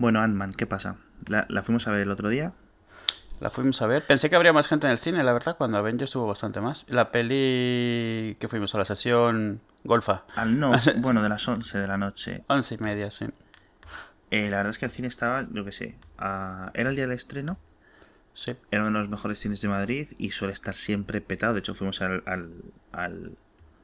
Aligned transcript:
Bueno, 0.00 0.20
Ant-Man, 0.20 0.54
¿qué 0.54 0.66
pasa? 0.66 0.96
¿La, 1.26 1.44
¿La 1.50 1.62
fuimos 1.62 1.86
a 1.86 1.90
ver 1.90 2.00
el 2.00 2.10
otro 2.10 2.30
día? 2.30 2.54
La 3.38 3.50
fuimos 3.50 3.80
a 3.82 3.86
ver. 3.86 4.02
Pensé 4.06 4.30
que 4.30 4.36
habría 4.36 4.52
más 4.54 4.66
gente 4.66 4.86
en 4.86 4.92
el 4.92 4.98
cine, 4.98 5.22
la 5.22 5.34
verdad, 5.34 5.56
cuando 5.58 5.76
Avengers 5.76 6.16
hubo 6.16 6.26
bastante 6.26 6.60
más. 6.62 6.86
La 6.88 7.12
peli 7.12 8.34
que 8.40 8.48
fuimos 8.48 8.74
a 8.74 8.78
la 8.78 8.86
sesión 8.86 9.60
Golfa. 9.84 10.24
Ah, 10.34 10.46
no, 10.46 10.72
bueno, 10.98 11.22
de 11.22 11.28
las 11.28 11.46
11 11.46 11.76
de 11.78 11.86
la 11.86 11.98
noche. 11.98 12.44
Once 12.48 12.74
y 12.74 12.78
media, 12.78 13.10
sí. 13.10 13.26
Eh, 14.30 14.48
la 14.48 14.56
verdad 14.58 14.70
es 14.70 14.78
que 14.78 14.86
el 14.86 14.90
cine 14.90 15.06
estaba, 15.08 15.46
yo 15.52 15.64
qué 15.66 15.72
sé, 15.72 15.98
a- 16.16 16.70
era 16.72 16.88
el 16.90 16.96
día 16.96 17.06
del 17.06 17.14
estreno, 17.16 17.58
Sí. 18.32 18.56
era 18.70 18.86
uno 18.86 18.98
de 19.00 19.04
los 19.04 19.10
mejores 19.10 19.38
cines 19.38 19.60
de 19.60 19.68
Madrid 19.68 20.08
y 20.16 20.30
suele 20.30 20.54
estar 20.54 20.72
siempre 20.72 21.20
petado. 21.20 21.52
De 21.52 21.58
hecho, 21.58 21.74
fuimos 21.74 22.00
al, 22.00 22.22
al, 22.24 22.48
al, 22.92 23.36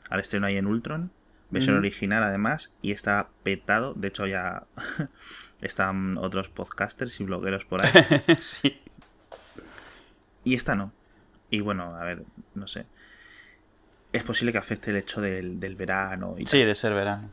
al 0.09 0.20
estreno 0.20 0.46
ahí 0.46 0.56
en 0.56 0.66
Ultron, 0.66 1.10
versión 1.51 1.74
Ujú. 1.74 1.80
original 1.80 2.23
además, 2.23 2.73
y 2.80 2.92
está 2.92 3.28
petado. 3.42 3.92
De 3.95 4.09
hecho, 4.09 4.27
ya 4.27 4.64
están 5.60 6.19
otros 6.19 6.48
podcasters 6.48 7.19
y 7.20 7.24
blogueros 7.24 7.65
por 7.65 7.84
ahí. 7.84 7.92
sí. 8.41 8.80
Y 10.45 10.55
esta 10.55 10.77
no. 10.77 10.92
Y 11.51 11.60
bueno, 11.60 11.96
a 11.96 12.05
ver, 12.05 12.23
no 12.55 12.66
sé. 12.66 12.87
Es 14.12 14.23
posible 14.24 14.52
que 14.52 14.59
afecte 14.59 14.91
el 14.91 14.96
hecho 14.96 15.20
del, 15.20 15.59
del 15.60 15.77
verano 15.77 16.34
y 16.38 16.46
Sí, 16.46 16.59
tal. 16.59 16.66
de 16.66 16.74
ser 16.74 16.95
verano. 16.95 17.30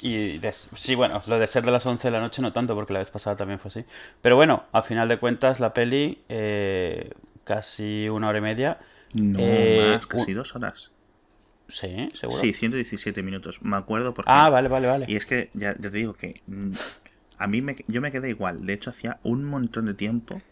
Y 0.00 0.38
de- 0.38 0.52
sí, 0.52 0.94
bueno, 0.94 1.22
lo 1.26 1.38
de 1.38 1.46
ser 1.46 1.64
de 1.64 1.70
las 1.72 1.84
11 1.84 2.08
de 2.08 2.12
la 2.12 2.20
noche 2.20 2.40
no 2.40 2.52
tanto, 2.52 2.74
porque 2.74 2.92
la 2.92 3.00
vez 3.00 3.10
pasada 3.10 3.36
también 3.36 3.58
fue 3.58 3.68
así. 3.68 3.84
Pero 4.22 4.36
bueno, 4.36 4.64
a 4.72 4.82
final 4.82 5.08
de 5.08 5.18
cuentas, 5.18 5.60
la 5.60 5.74
peli, 5.74 6.22
eh, 6.28 7.10
casi 7.44 8.08
una 8.08 8.28
hora 8.28 8.38
y 8.38 8.42
media. 8.42 8.78
No, 9.14 9.38
Eh, 9.40 9.76
más, 9.92 10.06
casi 10.06 10.32
un- 10.32 10.38
dos 10.38 10.54
horas. 10.56 10.92
Sí, 11.68 12.08
seguro. 12.14 12.38
Sí, 12.40 12.54
117 12.54 13.22
minutos. 13.24 13.60
Me 13.60 13.76
acuerdo 13.76 14.14
porque. 14.14 14.30
Ah, 14.32 14.48
vale, 14.50 14.68
vale, 14.68 14.86
vale. 14.86 15.06
Y 15.08 15.16
es 15.16 15.26
que 15.26 15.50
ya, 15.52 15.74
ya 15.78 15.90
te 15.90 15.96
digo 15.96 16.14
que 16.14 16.40
mm, 16.46 16.72
a 17.38 17.46
mí 17.48 17.62
me, 17.62 17.76
yo 17.88 18.00
me 18.00 18.12
quedé 18.12 18.30
igual. 18.30 18.66
De 18.66 18.72
hecho, 18.74 18.90
hacía 18.90 19.20
un 19.22 19.44
montón 19.44 19.86
de 19.86 19.94
tiempo 19.94 20.42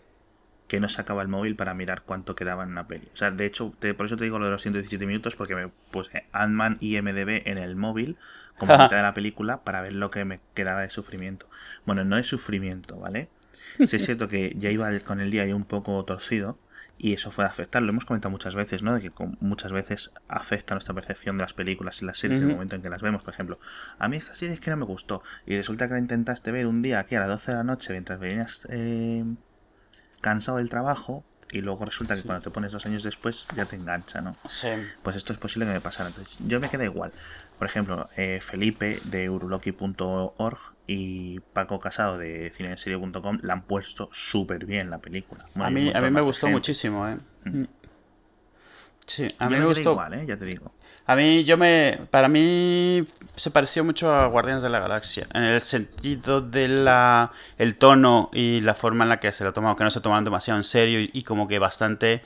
que 0.69 0.81
no 0.81 0.89
sacaba 0.89 1.23
el 1.23 1.29
móvil 1.29 1.57
para 1.57 1.75
mirar 1.75 2.03
cuánto 2.05 2.35
quedaba 2.35 2.65
en 2.65 2.71
una 2.71 2.89
peli. 2.89 3.09
O 3.13 3.17
sea, 3.17 3.31
de 3.31 3.47
hecho, 3.47 3.73
te- 3.79 3.95
por 3.95 4.07
eso 4.07 4.17
te 4.17 4.25
digo 4.25 4.39
lo 4.39 4.47
de 4.47 4.51
los 4.53 4.63
117 4.63 5.07
minutos, 5.07 5.37
porque 5.37 5.55
me 5.55 5.69
puse 5.91 6.27
Ant-Man 6.33 6.79
y 6.81 6.97
MDB 6.97 7.43
en 7.47 7.59
el 7.59 7.77
móvil 7.77 8.17
como 8.59 8.77
mitad 8.77 8.97
de 8.99 9.03
la 9.03 9.15
película 9.15 9.63
para 9.65 9.83
ver 9.83 9.93
lo 9.93 10.11
que 10.11 10.25
me 10.25 10.41
quedaba 10.55 10.81
de 10.83 10.91
sufrimiento. 10.91 11.49
Bueno, 11.85 12.05
no 12.05 12.17
es 12.17 12.27
sufrimiento, 12.27 12.99
¿vale? 12.99 13.29
Sí 13.83 13.97
es 13.97 14.05
cierto 14.05 14.29
que 14.29 14.55
ya 14.57 14.71
iba 14.71 14.91
con 15.01 15.21
el 15.21 15.31
día 15.31 15.43
ahí 15.43 15.53
un 15.53 15.65
poco 15.65 16.05
torcido 16.05 16.59
y 16.99 17.13
eso 17.13 17.31
fue 17.31 17.45
a 17.45 17.49
afectar. 17.49 17.83
Lo 17.83 17.91
hemos 17.91 18.05
comentado 18.05 18.31
muchas 18.31 18.55
veces, 18.55 18.83
¿no? 18.83 18.95
De 18.95 19.03
que 19.03 19.13
muchas 19.41 19.73
veces 19.73 20.13
afecta 20.29 20.75
nuestra 20.75 20.95
percepción 20.95 21.37
de 21.39 21.43
las 21.43 21.53
películas 21.53 22.01
y 22.03 22.05
las 22.05 22.19
series 22.19 22.41
en 22.41 22.49
el 22.49 22.55
momento 22.55 22.77
en 22.77 22.83
que 22.83 22.89
las 22.89 23.03
vemos. 23.03 23.23
Por 23.23 23.35
ejemplo, 23.35 23.59
a 23.99 24.09
mí 24.09 24.17
esta 24.17 24.35
serie 24.35 24.55
es 24.55 24.61
que 24.61 24.71
no 24.71 24.77
me 24.77 24.85
gustó 24.85 25.23
y 25.47 25.57
resulta 25.57 25.89
que 25.89 25.95
la 25.95 26.01
intentaste 26.01 26.53
ver 26.53 26.67
un 26.67 26.83
día 26.83 27.01
aquí 27.01 27.15
a 27.17 27.21
las 27.21 27.29
12 27.29 27.51
de 27.51 27.57
la 27.59 27.65
noche 27.65 27.93
mientras 27.93 28.19
venías 28.19 28.67
eh, 28.71 29.25
cansado 30.21 30.59
del 30.59 30.71
trabajo 30.71 31.25
y 31.51 31.61
luego 31.61 31.85
resulta 31.85 32.17
que 32.17 32.23
cuando 32.23 32.43
te 32.43 32.51
pones 32.51 32.73
dos 32.73 32.85
años 32.87 33.03
después 33.03 33.47
ya 33.55 33.67
te 33.67 33.77
engancha, 33.77 34.21
¿no? 34.21 34.37
Sí. 34.49 34.69
Pues 35.03 35.17
esto 35.17 35.33
es 35.33 35.39
posible 35.39 35.67
que 35.67 35.73
me 35.73 35.81
pasara. 35.81 36.09
Entonces, 36.09 36.37
yo 36.41 36.59
me 36.59 36.69
quedé 36.69 36.87
igual. 36.87 37.13
Por 37.59 37.67
ejemplo, 37.67 38.09
eh, 38.17 38.39
Felipe 38.41 38.99
de 39.05 39.31
uruloki.org 39.31 40.59
y 40.87 41.41
Paco 41.41 41.79
Casado 41.81 42.19
de 42.19 42.51
cineserie.com 42.51 43.39
la 43.43 43.53
han 43.55 43.63
puesto 43.63 44.11
súper 44.13 44.67
bien 44.67 44.91
la 44.91 44.99
película. 44.99 45.45
Bueno, 45.55 45.69
A 45.69 45.71
mí, 45.71 45.93
a 45.95 46.01
mí 46.01 46.11
me 46.11 46.21
gustó 46.21 46.47
gente. 46.47 46.57
muchísimo, 46.57 47.09
¿eh? 47.09 47.17
Mm. 47.45 47.65
Sí, 49.07 49.27
a 49.39 49.45
Yo 49.45 49.51
mí 49.51 49.55
me 49.57 49.61
me 49.61 49.67
gustó. 49.67 49.93
igual, 49.93 50.15
¿eh? 50.15 50.25
Ya 50.27 50.37
te 50.37 50.45
digo. 50.45 50.73
A 51.07 51.15
mí, 51.17 51.45
yo 51.45 51.59
me. 51.59 52.01
Para 52.11 52.29
mí, 52.29 53.07
se 53.37 53.51
pareció 53.51 53.85
mucho 53.85 54.11
a 54.11 54.27
Guardianes 54.27 54.63
de 54.63 54.71
la 54.71 54.81
Galaxia. 54.81 55.27
En 55.35 55.43
el 55.45 55.61
sentido 55.61 56.41
de 56.41 56.67
la. 56.69 57.31
El 57.59 57.77
tono 57.77 58.31
y 58.33 58.63
la 58.63 58.75
forma 58.75 59.05
en 59.05 59.11
la 59.11 59.21
que 59.21 59.31
se 59.33 59.45
lo 59.45 59.53
tomaban, 59.53 59.77
que 59.77 59.85
no 59.85 59.91
se 59.91 60.01
tomaban 60.01 60.25
demasiado 60.25 60.59
en 60.59 60.65
serio 60.65 61.01
y, 61.01 61.11
y 61.13 61.23
como 61.23 61.47
que 61.47 61.59
bastante 61.59 62.23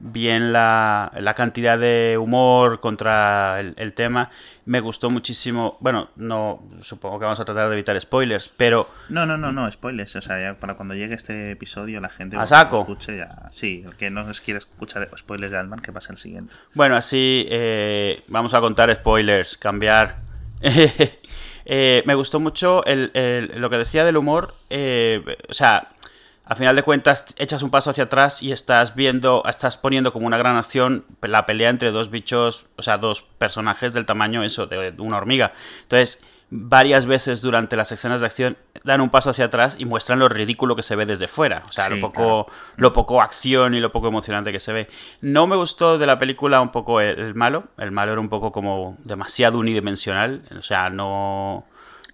bien 0.00 0.52
la, 0.52 1.12
la 1.18 1.34
cantidad 1.34 1.78
de 1.78 2.16
humor 2.18 2.80
contra 2.80 3.60
el, 3.60 3.74
el 3.76 3.92
tema. 3.92 4.30
Me 4.64 4.80
gustó 4.80 5.10
muchísimo. 5.10 5.76
Bueno, 5.80 6.08
no. 6.16 6.62
Supongo 6.82 7.18
que 7.18 7.24
vamos 7.24 7.38
a 7.40 7.44
tratar 7.44 7.68
de 7.68 7.74
evitar 7.74 8.00
spoilers, 8.00 8.48
pero. 8.48 8.88
No, 9.08 9.26
no, 9.26 9.36
no, 9.36 9.52
no, 9.52 9.70
spoilers. 9.70 10.16
O 10.16 10.22
sea, 10.22 10.40
ya 10.40 10.54
para 10.58 10.74
cuando 10.74 10.94
llegue 10.94 11.14
este 11.14 11.50
episodio 11.52 12.00
la 12.00 12.08
gente 12.08 12.36
¿A 12.36 12.46
saco? 12.46 12.76
lo 12.76 12.82
escuche 12.82 13.16
ya. 13.16 13.48
Sí, 13.50 13.82
el 13.84 13.96
que 13.96 14.10
no 14.10 14.24
quiera 14.44 14.58
escuchar 14.58 15.08
spoilers 15.16 15.52
de 15.52 15.58
Ant-Man, 15.58 15.80
que 15.80 15.92
pasa 15.92 16.12
el 16.12 16.18
siguiente. 16.18 16.54
Bueno, 16.74 16.96
así 16.96 17.46
eh, 17.50 18.20
vamos 18.28 18.54
a 18.54 18.60
contar 18.60 18.94
spoilers, 18.94 19.56
cambiar. 19.56 20.16
Eh, 21.72 22.02
me 22.06 22.14
gustó 22.14 22.40
mucho 22.40 22.84
el- 22.84 23.10
el- 23.14 23.60
lo 23.60 23.70
que 23.70 23.76
decía 23.78 24.04
del 24.04 24.16
humor. 24.16 24.54
eh, 24.70 25.22
o 25.48 25.52
sea, 25.54 25.86
a 26.50 26.56
final 26.56 26.74
de 26.74 26.82
cuentas, 26.82 27.24
echas 27.38 27.62
un 27.62 27.70
paso 27.70 27.90
hacia 27.90 28.04
atrás 28.04 28.42
y 28.42 28.50
estás 28.50 28.96
viendo, 28.96 29.44
estás 29.48 29.76
poniendo 29.76 30.12
como 30.12 30.26
una 30.26 30.36
gran 30.36 30.56
acción 30.56 31.04
la 31.22 31.46
pelea 31.46 31.70
entre 31.70 31.92
dos 31.92 32.10
bichos, 32.10 32.66
o 32.76 32.82
sea, 32.82 32.98
dos 32.98 33.22
personajes 33.38 33.92
del 33.92 34.04
tamaño, 34.04 34.42
eso, 34.42 34.66
de 34.66 34.92
una 34.98 35.18
hormiga. 35.18 35.52
Entonces, 35.82 36.18
varias 36.50 37.06
veces 37.06 37.40
durante 37.40 37.76
las 37.76 37.92
escenas 37.92 38.20
de 38.20 38.26
acción 38.26 38.56
dan 38.82 39.00
un 39.00 39.10
paso 39.10 39.30
hacia 39.30 39.44
atrás 39.44 39.76
y 39.78 39.84
muestran 39.84 40.18
lo 40.18 40.28
ridículo 40.28 40.74
que 40.74 40.82
se 40.82 40.96
ve 40.96 41.06
desde 41.06 41.28
fuera. 41.28 41.62
O 41.68 41.72
sea, 41.72 41.84
Sí, 41.84 41.94
lo 41.94 42.00
poco 42.00 42.46
claro. 42.46 42.46
lo 42.74 42.92
poco 42.92 43.22
acción 43.22 43.74
y 43.74 43.78
lo 43.78 43.92
poco 43.92 44.08
emocionante 44.08 44.50
que 44.50 44.58
se 44.58 44.72
ve. 44.72 44.88
No 45.20 45.46
me 45.46 45.54
gustó 45.54 45.98
de 45.98 46.06
la 46.08 46.18
película 46.18 46.60
un 46.60 46.72
poco 46.72 47.00
el, 47.00 47.16
el 47.16 47.34
malo. 47.36 47.68
El 47.78 47.92
malo 47.92 48.10
era 48.10 48.20
un 48.20 48.28
poco 48.28 48.50
como 48.50 48.96
demasiado 49.04 49.56
unidimensional. 49.60 50.42
O 50.58 50.62
sea, 50.62 50.90
no. 50.90 51.64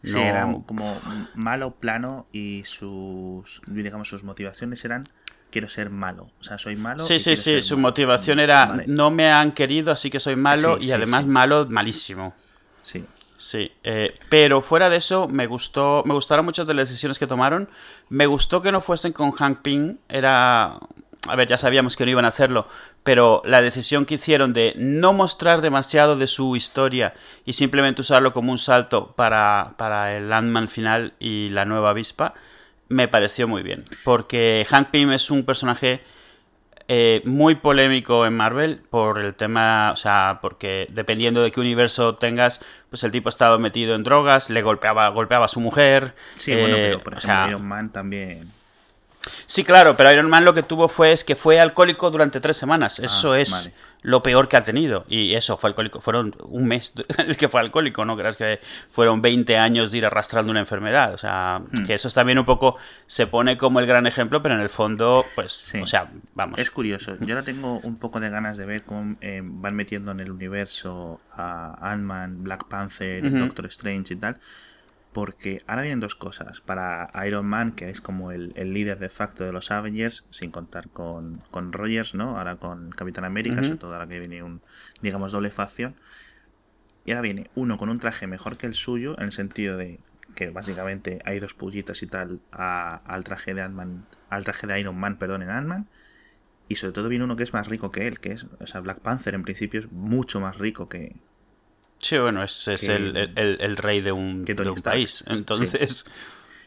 Sí, 0.03 0.15
no- 0.15 0.21
era 0.21 0.57
como 0.67 1.01
malo, 1.34 1.73
plano 1.73 2.27
y 2.33 2.62
sus, 2.65 3.61
digamos, 3.67 4.09
sus 4.09 4.25
motivaciones 4.25 4.84
eran 4.84 5.05
quiero 5.51 5.69
ser 5.69 5.91
malo. 5.91 6.31
O 6.41 6.45
sea, 6.45 6.59
soy 6.59 6.77
malo. 6.77 7.05
Sí, 7.05 7.15
y 7.15 7.21
sí, 7.21 7.37
sí. 7.37 7.43
ser 7.43 7.62
Su 7.62 7.77
malo. 7.77 7.89
motivación 7.89 8.41
era 8.41 8.67
Vale. 8.67 8.85
no 8.89 9.11
me 9.11 9.31
han 9.31 9.53
querido, 9.53 9.93
así 9.93 10.11
que 10.11 10.21
soy 10.21 10.37
malo 10.37 10.77
Sí, 10.77 10.85
y 10.85 10.87
sí, 10.89 10.93
además 10.93 11.25
sí. 11.25 11.31
malo, 11.31 11.67
malísimo. 11.69 12.35
Sí. 12.83 13.05
Sí, 13.39 13.71
eh, 13.85 14.12
pero 14.29 14.61
fuera 14.61 14.91
de 14.91 14.97
eso 14.97 15.29
me 15.29 15.47
gustó, 15.47 16.03
me 16.05 16.15
gustaron 16.15 16.45
muchas 16.45 16.67
de 16.67 16.75
las 16.75 16.89
decisiones 16.89 17.19
que 17.19 17.27
tomaron. 17.27 17.69
Me 18.09 18.27
gustó 18.27 18.61
que 18.61 18.73
no 18.73 18.81
fuesen 18.81 19.12
con 19.12 19.31
Hank 19.31 19.61
Pym, 19.62 19.99
era, 20.09 20.79
a 21.28 21.37
ver, 21.37 21.48
ya 21.48 21.59
sabíamos 21.59 21.97
que 21.97 22.04
no 22.04 22.10
iban 22.10 22.25
a 22.25 22.28
hacerlo, 22.28 22.69
pero 23.03 23.42
la 23.44 23.60
decisión 23.60 24.06
que 24.06 24.14
hicieron 24.14 24.53
de 24.53 24.75
no 24.76 25.12
mostrar 25.12 25.60
demasiado 25.60 26.16
de 26.16 26.26
su 26.26 26.56
historia 26.56 27.14
y 27.44 27.54
simplemente 27.54 28.00
usarlo 28.00 28.32
como 28.32 28.53
un 28.53 28.59
salto 28.59 29.12
para, 29.16 29.75
para 29.76 30.16
el 30.16 30.28
Landman 30.31 30.69
final 30.69 31.14
y 31.19 31.48
la 31.50 31.64
nueva 31.64 31.91
avispa, 31.91 32.34
me 32.88 33.09
pareció 33.09 33.48
muy 33.48 33.62
bien, 33.62 33.84
porque 34.04 34.66
Hank 34.69 34.91
Pym 34.91 35.12
es 35.12 35.31
un 35.31 35.44
personaje 35.44 36.03
eh, 36.88 37.20
muy 37.25 37.56
polémico 37.56 38.26
en 38.26 38.37
Marvel 38.37 38.81
por 38.91 39.19
el 39.19 39.34
tema, 39.34 39.91
o 39.93 39.97
sea, 39.97 40.38
porque 40.41 40.87
dependiendo 40.91 41.43
de 41.43 41.50
qué 41.50 41.58
universo 41.58 42.14
tengas, 42.14 42.60
pues 42.91 43.03
el 43.03 43.10
tipo 43.10 43.28
estaba 43.28 43.58
metido 43.58 43.97
en 43.97 44.04
drogas, 44.04 44.50
le 44.50 44.62
golpeaba, 44.62 45.08
golpeaba 45.08 45.47
a 45.47 45.48
su 45.48 45.58
mujer. 45.58 46.14
Sí, 46.37 46.54
bueno, 46.54 46.76
eh, 46.76 46.82
pero 46.82 47.00
por 47.00 47.14
o 47.14 47.19
ejemplo, 47.19 47.37
sea, 47.37 47.48
Iron 47.48 47.66
Man 47.66 47.91
también. 47.91 48.53
Sí, 49.47 49.64
claro, 49.64 49.97
pero 49.97 50.10
Iron 50.12 50.28
Man 50.28 50.44
lo 50.44 50.54
que 50.54 50.62
tuvo 50.62 50.88
fue 50.88 51.12
es 51.12 51.25
que 51.25 51.37
fue 51.37 51.60
alcohólico 51.60 52.10
durante 52.10 52.41
tres 52.41 52.56
semanas. 52.56 52.98
Eso 52.98 53.32
Ah, 53.32 53.41
es 53.41 53.50
vale. 53.50 53.72
lo 54.03 54.22
peor 54.22 54.48
que 54.48 54.56
ha 54.56 54.62
tenido. 54.62 55.04
Y 55.09 55.34
eso 55.34 55.56
fue 55.56 55.70
alcohólico. 55.70 56.00
Fueron 56.00 56.34
un 56.44 56.66
mes 56.66 56.92
el 57.19 57.37
que 57.37 57.48
fue 57.48 57.60
alcohólico, 57.60 58.04
no 58.04 58.16
creas 58.16 58.37
que 58.37 58.60
fueron 58.88 59.20
20 59.22 59.56
años 59.56 59.91
de 59.91 59.98
ir 59.98 60.06
arrastrando 60.06 60.50
una 60.50 60.60
enfermedad. 60.60 61.14
O 61.14 61.19
sea, 61.19 61.60
Hmm. 61.72 61.84
que 61.87 61.94
eso 61.94 62.09
es 62.09 62.14
también 62.14 62.38
un 62.38 62.44
poco, 62.44 62.76
se 63.06 63.26
pone 63.26 63.56
como 63.56 63.81
el 63.81 63.87
gran 63.87 64.06
ejemplo, 64.06 64.42
pero 64.42 64.54
en 64.54 64.60
el 64.60 64.69
fondo, 64.70 65.25
pues, 65.34 65.53
Sí. 65.53 65.81
o 65.81 65.87
sea, 65.87 66.08
vamos. 66.34 66.58
Es 66.58 66.70
curioso. 66.70 67.16
Yo 67.20 67.34
ahora 67.34 67.44
tengo 67.44 67.81
un 67.81 67.98
poco 67.98 68.20
de 68.20 68.31
ganas 68.31 68.56
de 68.56 68.66
ver 68.66 68.84
cómo 68.84 69.16
eh, 69.20 69.41
van 69.43 69.75
metiendo 69.75 70.12
en 70.12 70.20
el 70.20 70.31
universo 70.31 71.20
a 71.32 71.76
Ant-Man, 71.93 72.43
Black 72.44 72.69
Panther. 72.69 73.38
Doctor 73.38 73.67
Strange 73.67 74.14
y 74.14 74.17
tal. 74.17 74.37
Porque 75.17 75.63
ahora 75.67 75.81
vienen 75.81 76.01
dos 76.01 76.15
cosas. 76.15 76.61
Para 76.61 77.11
Iron 77.27 77.47
Man, 77.47 77.73
que 77.73 77.89
es 77.89 78.03
como 78.03 78.33
el, 78.33 78.53
el 78.55 78.75
líder 78.75 78.99
de 78.99 79.09
facto 79.09 79.45
de 79.45 79.53
los 79.53 79.71
Avengers, 79.71 80.27
sin 80.29 80.51
contar 80.51 80.91
con, 80.91 81.43
con 81.51 81.73
Rogers, 81.73 82.15
¿no? 82.15 82.37
Ahora 82.37 82.57
con 82.57 82.91
Capitán 82.91 83.25
América, 83.25 83.61
sobre 83.69 83.79
todo 83.79 83.93
ahora 83.95 84.07
que 84.09 84.19
viene 84.21 84.43
un, 84.43 84.61
digamos, 85.01 85.33
doble 85.33 85.49
facción. 85.51 85.97
Y 87.07 87.13
ahora 87.13 87.23
viene 87.23 87.51
uno 87.55 87.79
con 87.79 87.89
un 87.89 87.99
traje 87.99 88.27
mejor 88.27 88.59
que 88.59 88.67
el 88.67 88.75
suyo, 88.75 89.17
en 89.17 89.25
el 89.25 89.33
sentido 89.33 89.79
de 89.79 90.01
que 90.35 90.51
básicamente 90.51 91.21
hay 91.25 91.39
dos 91.41 91.55
pullitas 91.55 92.03
y 92.03 92.07
tal 92.09 92.41
a- 92.53 93.01
al 93.07 93.25
traje 93.25 93.55
de 93.55 93.63
Ant-Man, 93.63 94.05
al 94.29 94.45
traje 94.45 94.67
de 94.67 94.79
Iron 94.81 94.99
Man, 94.99 95.17
perdón, 95.19 95.41
en 95.43 95.49
Ant-Man. 95.49 95.87
Y 96.69 96.77
sobre 96.77 96.93
todo 96.93 97.09
viene 97.09 97.25
uno 97.25 97.37
que 97.37 97.45
es 97.45 97.55
más 97.55 97.69
rico 97.69 97.91
que 97.91 98.07
él, 98.07 98.21
que 98.21 98.33
es, 98.33 98.47
o 98.61 98.67
sea, 98.67 98.81
Black 98.81 99.01
Panther 99.01 99.35
en 99.35 99.45
principio 99.45 99.81
es 99.81 99.91
mucho 99.93 100.41
más 100.41 100.59
rico 100.59 100.91
que, 100.91 101.17
Sí, 102.00 102.19
bueno, 102.19 102.43
es, 102.43 102.69
es 102.69 102.81
que- 102.81 102.94
el, 102.96 103.16
el- 103.37 103.58
el 103.60 103.76
rey 103.76 104.00
de 104.00 104.12
un, 104.12 104.44
que 104.44 104.54
de 104.54 104.70
un 104.70 104.81
país. 104.81 105.25
Entonces, 105.26 106.04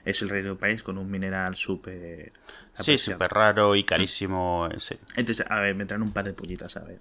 es 0.06 0.22
el 0.22 0.30
rey 0.30 0.42
de 0.44 0.52
un 0.52 0.58
país 0.58 0.84
con 0.84 0.98
un 0.98 1.10
mineral 1.10 1.56
súper 1.56 2.32
sí, 2.80 2.98
súper 2.98 3.32
raro 3.32 3.76
y 3.76 3.84
carísimo. 3.84 4.68
sí. 4.78 4.96
Entonces, 5.16 5.46
a 5.50 5.60
ver, 5.60 5.76
me 5.76 5.86
traen 5.86 6.02
un 6.02 6.12
par 6.12 6.26
de 6.26 6.34
pullitas, 6.34 6.76
a 6.78 6.82
ver. 6.82 7.00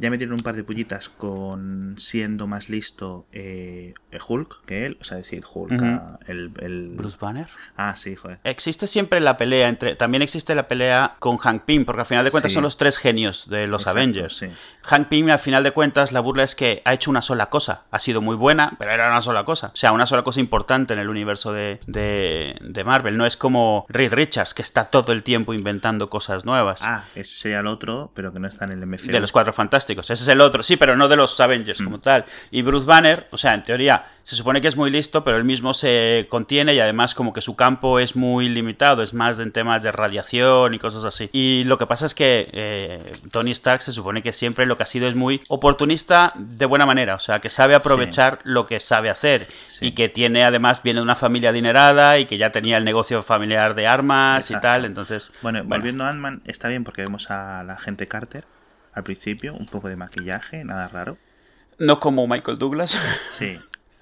Ya 0.00 0.10
metieron 0.10 0.34
un 0.34 0.42
par 0.42 0.56
de 0.56 0.64
pullitas 0.64 1.08
con 1.08 1.94
siendo 1.98 2.46
más 2.46 2.68
listo 2.68 3.26
eh, 3.32 3.94
Hulk 4.28 4.64
que 4.64 4.86
él. 4.86 4.96
O 5.00 5.04
sea, 5.04 5.18
decir, 5.18 5.42
Hulk, 5.52 5.72
ah, 5.82 6.18
el, 6.26 6.50
el- 6.60 6.94
Bruce 6.96 7.18
Banner. 7.20 7.46
Ah, 7.76 7.94
sí, 7.96 8.16
joder. 8.16 8.38
Existe 8.44 8.86
siempre 8.86 9.20
la 9.20 9.36
pelea 9.36 9.68
entre. 9.68 9.96
También 9.96 10.22
existe 10.22 10.54
la 10.54 10.68
pelea 10.68 11.16
con 11.18 11.36
Hank 11.36 11.64
Pym, 11.64 11.84
porque 11.84 12.00
al 12.00 12.06
final 12.06 12.24
de 12.24 12.30
cuentas 12.30 12.50
Sí. 12.50 12.54
son 12.54 12.64
los 12.64 12.76
tres 12.78 12.96
genios 12.96 13.48
de 13.50 13.66
los 13.66 13.82
Exacto, 13.82 13.98
Avengers. 14.00 14.36
sí. 14.36 14.46
Hank 14.82 15.08
Pym, 15.08 15.28
al 15.30 15.38
final 15.38 15.62
de 15.62 15.72
cuentas, 15.72 16.12
la 16.12 16.20
burla 16.20 16.44
es 16.44 16.54
que 16.54 16.80
ha 16.86 16.94
hecho 16.94 17.10
una 17.10 17.20
sola 17.20 17.50
cosa. 17.50 17.82
Ha 17.90 17.98
sido 17.98 18.22
muy 18.22 18.36
buena, 18.36 18.76
pero 18.78 18.90
era 18.92 19.08
una 19.10 19.20
sola 19.20 19.44
cosa. 19.44 19.68
O 19.74 19.76
sea, 19.76 19.92
una 19.92 20.06
sola 20.06 20.22
cosa 20.22 20.40
importante 20.40 20.94
en 20.94 21.00
el 21.00 21.10
universo 21.10 21.52
de, 21.52 21.78
de, 21.86 22.56
de 22.62 22.84
Marvel. 22.84 23.16
No 23.18 23.26
es 23.26 23.36
como 23.36 23.84
Reed 23.90 24.14
Richards, 24.14 24.54
que 24.54 24.62
está 24.62 24.84
todo 24.90 25.12
el 25.12 25.22
tiempo 25.22 25.52
inventando 25.52 26.08
cosas 26.08 26.46
nuevas. 26.46 26.80
Ah, 26.82 27.04
ese 27.14 27.34
sería 27.34 27.60
el 27.60 27.66
otro, 27.66 28.10
pero 28.14 28.32
que 28.32 28.40
no 28.40 28.48
está 28.48 28.64
en 28.64 28.72
el 28.72 28.86
MCU. 28.86 29.12
De 29.12 29.20
los 29.20 29.30
cuatro 29.32 29.52
fantásticos. 29.52 29.89
Ese 29.98 30.12
es 30.14 30.28
el 30.28 30.40
otro. 30.40 30.62
Sí, 30.62 30.76
pero 30.76 30.96
no 30.96 31.08
de 31.08 31.16
los 31.16 31.38
Avengers 31.40 31.80
Mm. 31.80 31.84
como 31.84 31.98
tal. 32.00 32.24
Y 32.50 32.62
Bruce 32.62 32.86
Banner, 32.86 33.26
o 33.30 33.38
sea, 33.38 33.54
en 33.54 33.62
teoría, 33.64 34.06
se 34.22 34.36
supone 34.36 34.60
que 34.60 34.68
es 34.68 34.76
muy 34.76 34.90
listo, 34.90 35.24
pero 35.24 35.38
él 35.38 35.44
mismo 35.44 35.74
se 35.74 36.26
contiene 36.28 36.74
y 36.74 36.78
además 36.80 37.14
como 37.14 37.32
que 37.32 37.40
su 37.40 37.56
campo 37.56 37.98
es 37.98 38.14
muy 38.14 38.48
limitado. 38.48 39.02
Es 39.02 39.12
más 39.14 39.38
en 39.38 39.50
temas 39.50 39.82
de 39.82 39.90
radiación 39.90 40.74
y 40.74 40.78
cosas 40.78 41.04
así. 41.04 41.28
Y 41.32 41.64
lo 41.64 41.78
que 41.78 41.86
pasa 41.86 42.06
es 42.06 42.14
que 42.14 42.48
eh, 42.52 43.02
Tony 43.32 43.50
Stark 43.52 43.82
se 43.82 43.92
supone 43.92 44.22
que 44.22 44.32
siempre 44.32 44.66
lo 44.66 44.76
que 44.76 44.82
ha 44.84 44.86
sido 44.86 45.08
es 45.08 45.16
muy 45.16 45.40
oportunista 45.48 46.32
de 46.36 46.66
buena 46.66 46.86
manera. 46.86 47.14
O 47.14 47.18
sea, 47.20 47.38
que 47.40 47.50
sabe 47.50 47.74
aprovechar 47.74 48.38
lo 48.44 48.66
que 48.66 48.78
sabe 48.78 49.10
hacer. 49.10 49.48
Sí. 49.66 49.86
Y 49.88 49.92
que 49.92 50.08
tiene, 50.08 50.44
además, 50.44 50.82
viene 50.82 51.00
de 51.00 51.04
una 51.04 51.16
familia 51.16 51.50
adinerada 51.50 52.18
y 52.18 52.26
que 52.26 52.38
ya 52.38 52.50
tenía 52.50 52.76
el 52.76 52.84
negocio 52.84 53.22
familiar 53.22 53.74
de 53.74 53.86
armas 53.86 54.50
y 54.50 54.60
tal. 54.60 54.84
Entonces, 54.84 55.30
Bueno, 55.42 55.62
volviendo 55.64 56.04
a 56.04 56.10
Ant-Man, 56.10 56.42
está 56.44 56.68
bien 56.68 56.84
porque 56.84 57.02
vemos 57.02 57.30
a 57.30 57.64
la 57.64 57.76
gente 57.76 58.06
Carter 58.06 58.44
al 58.92 59.02
principio, 59.04 59.54
un 59.54 59.66
poco 59.66 59.88
de 59.88 59.96
maquillaje, 59.96 60.64
nada 60.64 60.88
raro. 60.88 61.16
no 61.78 61.98
como 62.00 62.26
Michael 62.26 62.58
Douglas. 62.58 62.96
Sí. 63.30 63.58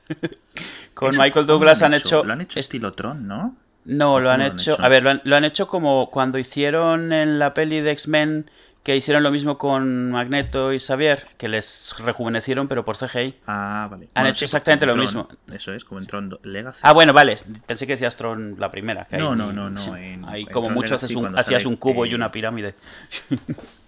Con 0.95 1.11
Eso, 1.11 1.23
Michael 1.23 1.47
¿cómo 1.47 1.59
Douglas 1.59 1.81
lo 1.81 1.87
han 1.87 1.95
hecho. 1.95 2.25
Lo 2.25 2.33
han 2.33 2.41
hecho 2.41 2.59
es- 2.59 2.67
estilo 2.67 2.93
Tron, 2.95 3.27
¿no? 3.29 3.57
No, 3.85 4.15
¿O 4.15 4.21
lo 4.21 4.31
han 4.31 4.41
lo 4.41 4.47
han 4.47 4.53
hecho. 4.53 4.73
hecho? 4.73 4.83
A 4.83 4.89
ver, 4.89 5.03
lo 5.03 5.11
han, 5.11 5.21
lo 5.25 5.37
han 5.37 5.45
hecho 5.45 5.67
como 5.67 6.09
cuando 6.11 6.39
hicieron 6.39 7.13
en 7.13 7.39
la 7.39 7.55
peli 7.55 7.81
de 7.81 7.93
X-Men, 7.93 8.51
que 8.89 8.97
hicieron 8.97 9.23
lo 9.23 9.31
mismo 9.31 9.59
con 9.59 10.13
Magneto 10.13 10.73
y 10.73 10.81
Xavier, 10.81 11.23
que 11.37 11.47
les 11.47 11.95
rejuvenecieron, 11.99 12.69
pero 12.69 12.87
por 12.87 12.97
CGI. 12.97 13.35
Ah, 13.47 13.87
vale. 13.91 14.09
Han 14.15 14.29
hecho 14.29 14.47
exactamente 14.47 14.87
como 14.87 14.97
lo 15.03 15.07
Tron, 15.11 15.27
mismo. 15.29 15.55
Eso 15.55 15.75
es, 15.75 15.85
como 15.85 16.01
en 16.01 16.07
Tron 16.07 16.39
Legacy. 16.43 16.81
Ah, 16.85 16.95
bueno, 16.95 17.13
vale. 17.13 17.37
Pensé 17.67 17.87
que 17.87 17.93
decías 17.93 18.17
Tron 18.17 18.57
la 18.59 18.71
primera. 18.71 19.05
que 19.05 19.19
No, 19.19 19.37
no, 19.37 19.53
no, 19.53 19.69
no, 19.69 19.95
en- 19.95 20.25
ahí 20.25 20.45
en 20.45 20.49
como 20.49 20.69
Tron 20.69 20.75
mucho 20.75 20.87
Legacy, 20.87 21.05
haces 21.05 21.17
un- 21.17 21.23
cuando 21.23 21.39
hacías 21.39 21.61
sale, 21.61 21.69
un 21.69 21.77
cubo 21.77 22.07
y 22.07 22.15
una 22.15 22.33
pirámide. 22.33 22.77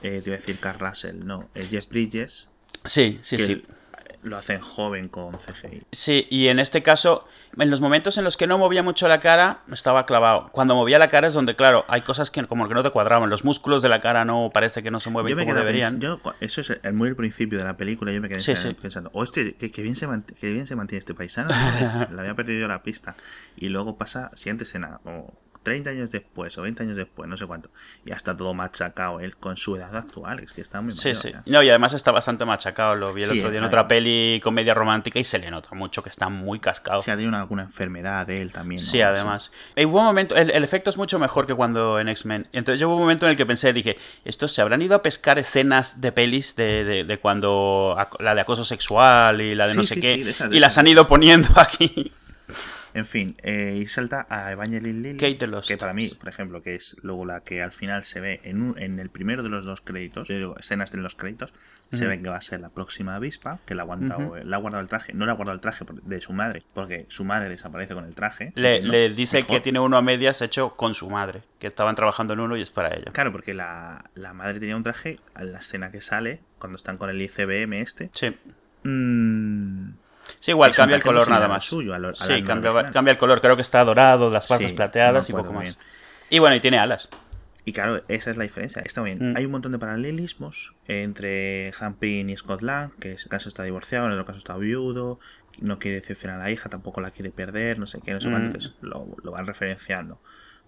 Eh, 0.03 0.21
te 0.21 0.29
iba 0.29 0.35
a 0.35 0.39
decir 0.39 0.59
Carl 0.61 0.79
Russell, 0.79 1.25
no. 1.25 1.49
El 1.55 1.69
Jeff 1.69 1.89
Bridges, 1.89 2.51
Sí, 2.85 3.19
sí, 3.23 3.37
que 3.39 3.47
sí. 3.47 3.65
Lo 4.23 4.37
hacen 4.37 4.61
joven 4.61 5.09
con 5.09 5.35
CGI. 5.39 5.83
Sí, 5.93 6.27
y 6.29 6.49
en 6.49 6.59
este 6.59 6.83
caso, 6.83 7.27
en 7.59 7.71
los 7.71 7.81
momentos 7.81 8.19
en 8.19 8.25
los 8.25 8.37
que 8.37 8.47
no 8.47 8.59
movía 8.59 8.83
mucho 8.83 9.09
la 9.09 9.19
cara, 9.21 9.61
estaba 9.73 10.05
clavado. 10.05 10.51
Cuando 10.53 10.75
movía 10.75 10.99
la 10.99 11.09
cara 11.09 11.27
es 11.29 11.33
donde, 11.35 11.57
claro, 11.57 11.85
hay 11.89 12.03
cosas 12.03 12.31
que 12.31 12.45
como 12.47 12.69
que 12.69 12.75
no 12.75 12.83
te 12.83 12.91
cuadraban. 12.91 13.31
Los 13.31 13.45
músculos 13.45 13.81
de 13.83 13.89
la 13.89 13.99
cara 14.01 14.25
no 14.27 14.51
parece 14.53 14.83
que 14.83 14.91
no 14.91 15.01
se 15.01 15.09
mueven 15.11 15.31
Yo 15.31 15.37
me 15.37 15.45
como 15.45 15.55
deberían. 15.57 16.01
yo, 16.01 16.21
eso 16.41 16.61
es 16.61 16.71
el- 16.83 16.93
muy 16.93 17.09
al 17.09 17.17
principio 17.17 17.59
de 17.59 17.65
la 17.65 17.77
película. 17.77 18.13
Yo 18.13 18.21
me 18.21 18.29
quedé 18.29 18.41
Sí, 18.41 18.53
pensando, 18.81 19.09
sí. 19.11 19.17
oh, 19.19 19.25
este, 19.25 19.55
que, 19.55 19.71
que 19.71 19.83
bien 19.83 19.97
se 19.97 20.07
mant- 20.07 20.27
que 20.39 20.53
bien 20.53 20.67
se 20.67 20.77
mantiene 20.77 20.99
este 20.99 21.15
paisano. 21.15 21.49
Le 22.11 22.21
había 22.21 22.35
perdido 22.35 22.69
la 22.69 22.83
pista. 22.83 23.17
Y 23.57 23.69
luego 23.71 23.97
pasa 23.97 24.31
siguiente 24.35 24.65
escena, 24.65 25.01
o 25.05 25.33
30 25.63 25.91
años 25.91 26.11
después, 26.11 26.57
o 26.59 26.63
20 26.63 26.83
años 26.83 26.97
después, 26.97 27.29
no 27.29 27.37
sé 27.37 27.47
cuánto. 27.47 27.71
Y 28.07 28.13
hasta 28.13 28.37
todo 28.37 28.55
machacado 28.55 29.21
él 29.21 29.37
con 29.37 29.57
su 29.57 29.77
edad 29.77 29.95
actual. 29.95 30.41
Es 30.41 30.53
que 30.53 30.61
está 30.63 30.81
muy 30.81 30.93
Sí, 30.93 31.09
mayor 31.09 31.23
sí. 31.23 31.33
ya. 31.33 31.43
No, 31.47 31.63
y 31.63 31.69
además 31.69 31.93
está 31.93 32.11
bastante 32.13 32.45
machacado. 32.45 32.95
Lo 32.97 33.13
vi 33.13 33.23
el 33.23 33.31
Sí, 33.31 33.39
otro 33.41 33.51
día 33.51 33.59
en 33.59 33.65
otra 33.67 33.87
peli 33.87 34.41
comedia 34.43 34.73
romántica 34.75 35.19
y 35.19 35.25
se 35.25 35.39
le 35.39 35.51
nota 35.51 35.75
mucho 35.75 36.03
que 36.03 36.09
está 36.09 36.29
muy 36.31 36.61
cascado. 36.61 36.99
Si 37.01 37.11
ha 37.11 37.17
tenido 37.17 37.37
alguna 37.37 37.63
enfermedad 37.63 38.27
de 38.27 38.41
él 38.43 38.53
también. 38.53 38.81
¿no? 38.83 38.87
Sí, 38.89 39.03
además. 39.03 39.51
Y 39.77 39.85
hubo 39.85 39.99
un 39.99 40.05
momento, 40.07 40.35
el, 40.35 40.51
el 40.51 40.65
efecto 40.65 40.89
es 40.91 40.97
mucho 40.97 41.19
mejor 41.19 41.47
que 41.47 41.55
cuando 41.55 42.01
en 42.01 42.09
X-Men. 42.09 42.49
Entonces 42.53 42.81
yo 42.81 42.89
hubo 42.89 42.95
un 42.97 43.03
momento 43.03 43.27
en 43.27 43.33
el 43.33 43.37
que 43.37 43.45
pensé, 43.47 43.73
dije, 43.73 43.97
estos 44.25 44.53
se 44.53 44.63
habrán 44.63 44.81
ido 44.83 44.95
a 44.97 45.03
pescar 45.03 45.39
escenas 45.39 46.01
de 46.01 46.13
pelis 46.13 46.57
de, 46.57 46.85
de- 46.85 47.05
de 47.05 47.19
cuando 47.19 47.97
la 48.19 48.35
de 48.35 48.41
acoso 48.41 48.65
sexual 48.65 49.41
y 49.43 49.55
la 49.55 49.69
de 49.69 49.75
no 49.75 49.83
Sí, 49.83 49.89
sé 49.89 49.95
sí, 49.97 50.01
qué, 50.01 50.15
sí, 50.15 50.23
de 50.25 50.31
esas, 50.31 50.51
de 50.51 50.57
y 50.57 50.61
las 50.61 50.79
han 50.79 50.87
ido 50.87 51.07
poniendo 51.07 51.49
aquí. 51.57 52.13
En 52.95 53.05
fin, 53.05 53.37
eh, 53.43 53.79
y 53.81 53.87
salta 53.87 54.27
a 54.29 54.51
Evangeline 54.53 55.01
Lilly, 55.03 55.17
Kate 55.19 55.47
Lost. 55.47 55.69
que 55.69 55.77
para 55.77 55.95
mí, 55.95 56.09
por 56.19 56.29
ejemplo, 56.29 56.61
que 56.63 56.75
es 56.75 56.97
luego 57.03 57.25
la 57.25 57.41
que 57.41 57.63
al 57.63 57.73
final 57.73 58.03
se 58.05 58.21
ve 58.21 58.41
en, 58.45 58.61
un- 58.63 58.79
en 58.79 58.99
el 58.99 59.11
primero 59.11 59.43
de 59.43 59.49
los 59.49 59.65
dos 59.65 59.81
créditos, 59.81 60.27
yo 60.29 60.37
digo, 60.37 60.57
escenas 60.59 60.91
de 60.91 60.99
los 60.99 61.15
créditos, 61.15 61.53
se 61.93 62.07
ve 62.07 62.23
que 62.23 62.29
va 62.29 62.37
a 62.37 62.41
ser 62.41 62.61
la 62.61 62.69
próxima 62.71 63.17
avispa, 63.17 63.59
que 63.67 63.75
la 63.75 63.83
eh, 63.83 64.45
le 64.45 64.55
ha 64.55 64.59
guardado 64.59 64.81
el 64.81 64.87
traje, 64.89 65.13
no 65.13 65.25
le 65.27 65.33
ha 65.33 65.35
guardado 65.35 65.57
el 65.57 65.61
traje 65.61 65.85
de 66.05 66.21
su 66.21 66.33
madre, 66.33 66.63
porque 66.73 67.05
su 67.09 67.25
madre 67.25 67.49
desaparece 67.49 67.95
con 67.95 68.05
el 68.05 68.15
traje. 68.15 68.53
Le, 68.55 69.09
dice 69.11 69.39
mejor. 69.39 69.57
que 69.57 69.61
tiene 69.61 69.81
uno 69.81 69.97
a 69.97 70.03
medias 70.03 70.41
hecho 70.41 70.77
con 70.77 70.95
su 70.95 71.11
madre, 71.11 71.43
que 71.59 71.67
estaban 71.67 71.97
trabajando 71.97 72.33
en 72.35 72.41
uno 72.41 72.57
y 72.57 72.63
es 72.63 72.71
para 72.71 72.95
ella. 72.95 73.11
Claro, 73.13 73.33
porque 73.33 73.55
la, 73.55 74.05
la 74.15 74.33
madre 74.35 74.61
tenía 74.61 74.77
un 74.77 74.85
traje, 74.85 75.19
a 75.35 75.43
la 75.43 75.59
escena 75.59 75.91
que 75.91 76.01
sale, 76.01 76.41
cuando 76.61 76.77
están 76.77 76.97
con 76.97 77.11
el 77.11 77.21
ICBM 77.21 77.81
este, 77.81 78.09
Sí. 78.15 78.37
mm, 78.85 79.91
Sí, 80.41 80.53
igual 80.53 80.75
cambia 80.75 80.97
el 80.97 81.03
color 81.03 81.29
nada 81.29 81.49
más. 81.49 81.65
suyo, 81.65 81.95
al- 81.95 82.05
al 82.05 82.17
sí, 82.17 82.43
cambia, 82.43 82.91
cambia 82.93 83.13
el 83.13 83.19
color. 83.19 83.41
Creo 83.41 83.57
que 83.57 83.63
está 83.63 83.85
dorado, 83.85 84.31
las 84.31 84.47
partes 84.47 84.69
Sí, 84.69 84.75
plateadas 84.75 85.29
y 85.29 85.33
poco 85.33 85.53
más. 85.53 85.63
bien. 85.65 85.75
Y 86.31 86.39
bueno, 86.39 86.55
y 86.57 86.61
tiene 86.61 86.79
alas. 86.79 87.09
Y 87.65 87.73
claro, 87.73 88.03
esa 88.09 88.31
es 88.31 88.37
la 88.37 88.45
diferencia. 88.45 88.81
Está 88.83 89.03
bien. 89.03 89.33
Mm. 89.33 89.37
Hay 89.37 89.45
un 89.45 89.53
montón 89.53 89.73
de 89.73 89.79
paralelismos 89.79 90.75
entre 90.89 91.73
Hampin 91.79 92.31
y 92.31 92.37
Scott 92.37 92.63
Lang, 92.63 92.91
que 92.99 93.09
en 93.11 93.15
ese 93.17 93.29
caso 93.29 93.49
está 93.49 93.63
divorciado, 93.65 94.07
en 94.07 94.13
el 94.13 94.19
otro 94.19 94.27
caso 94.27 94.39
está 94.39 94.57
viudo, 94.57 95.19
no 95.61 95.79
quiere 95.79 96.01
decepcionar 96.01 96.41
a 96.41 96.45
la 96.45 96.51
hija, 96.51 96.69
tampoco 96.71 97.01
la 97.01 97.11
quiere 97.11 97.31
perder, 97.31 97.79
no 97.79 97.87
sé 97.87 98.01
qué, 98.05 98.13
no 98.13 98.21
sé 98.21 98.29
Mm. 98.29 98.31
cuánto. 98.31 98.47
Entonces 98.49 98.73
lo, 98.81 99.09
lo 99.23 99.31
van 99.33 99.47
referenciando 99.47 100.21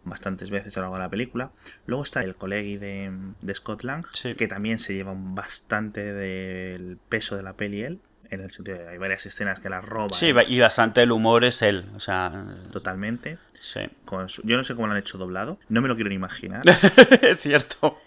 bastantes 0.05 0.51
veces 0.51 0.77
a 0.77 0.81
lo 0.81 0.85
largo 0.87 0.97
de 0.97 1.03
la 1.03 1.09
película. 1.11 1.53
Luego 1.87 2.03
está 2.03 2.23
el 2.23 2.35
colegui 2.35 2.77
de, 2.77 3.13
de 3.41 3.55
Scott 3.55 3.85
Lang, 3.85 4.05
Sí. 4.13 4.35
que 4.35 4.49
también 4.49 4.79
se 4.79 4.95
lleva 4.95 5.15
bastante 5.17 6.13
del 6.13 6.99
peso 7.09 7.37
de 7.37 7.43
la 7.45 7.55
peli 7.55 7.83
él, 7.83 8.01
en 8.35 8.41
el 8.41 8.51
sentido 8.51 8.79
de 8.79 8.85
que 8.85 8.91
hay 8.91 8.99
varias 8.99 9.25
escenas 9.27 9.61
que 9.61 9.69
la 9.69 9.81
roban 9.81 10.13
Sí, 10.19 10.33
y 10.49 10.61
bastante 10.61 11.03
el 11.03 11.13
humor 11.13 11.45
es 11.45 11.63
él. 11.63 11.87
O 11.95 12.01
sea, 12.01 12.47
totalmente. 12.73 13.39
sí. 13.61 13.81
Con 14.05 14.29
su- 14.29 14.43
yo 14.45 14.57
no 14.57 14.65
sé 14.65 14.75
cómo 14.75 14.87
lo 14.87 14.95
han 14.95 14.99
hecho 14.99 15.19
doblado, 15.19 15.59
no 15.69 15.81
me 15.83 15.89
lo 15.89 15.95
quiero 15.95 16.09
ni 16.09 16.15
imaginar. 16.17 16.63
es 17.23 17.41
cierto. 17.41 17.99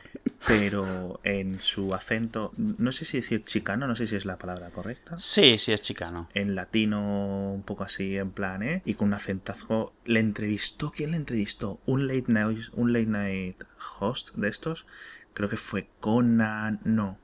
pero 0.48 1.20
en 1.24 1.60
su 1.60 1.94
acento, 1.94 2.54
no 2.58 2.92
sé 2.92 3.06
si 3.06 3.18
decir 3.18 3.44
chicano, 3.44 3.88
no 3.88 3.96
sé 3.96 4.08
si 4.08 4.16
es 4.16 4.26
la 4.26 4.38
palabra 4.38 4.70
correcta. 4.70 5.18
Sí, 5.20 5.58
sí, 5.58 5.74
es 5.74 5.82
chicano. 5.82 6.30
En 6.34 6.56
latino, 6.56 7.52
un 7.54 7.64
poco 7.64 7.84
así, 7.84 8.18
en 8.18 8.32
plan, 8.32 8.64
¿eh? 8.64 8.82
Y 8.86 8.94
con 8.96 9.10
un 9.10 9.14
acentazo. 9.16 9.94
Le 10.06 10.20
entrevistó, 10.20 10.92
¿quién 10.92 11.12
le 11.12 11.18
entrevistó? 11.18 11.80
Un 11.86 12.08
late 12.08 12.26
night, 12.28 12.60
un 12.74 12.94
late 12.94 13.08
night 13.08 13.64
host 14.00 14.32
de 14.36 14.50
estos. 14.50 14.86
Creo 15.34 15.50
que 15.50 15.58
fue 15.58 15.88
Conan. 16.00 16.80
No. 16.84 17.18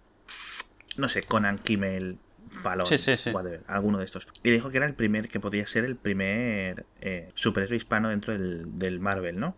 No 0.97 1.07
sé, 1.07 1.23
Conan 1.23 1.57
Kimmel. 1.59 2.17
Fallon, 2.51 2.85
Sí, 2.85 2.97
sí, 2.97 3.17
sí. 3.17 3.29
whatever, 3.31 3.63
alguno 3.67 3.97
de 3.97 4.05
estos. 4.05 4.27
Y 4.43 4.51
dijo 4.51 4.69
que 4.69 4.77
era 4.77 4.85
el 4.85 4.93
primer, 4.93 5.29
que 5.29 5.39
podía 5.39 5.65
ser 5.65 5.85
el 5.85 5.95
primer 5.95 6.85
eh, 7.01 7.29
superhéroe 7.33 7.77
hispano 7.77 8.09
dentro 8.09 8.33
del, 8.33 8.75
del 8.75 8.99
Marvel, 8.99 9.39
¿no? 9.39 9.55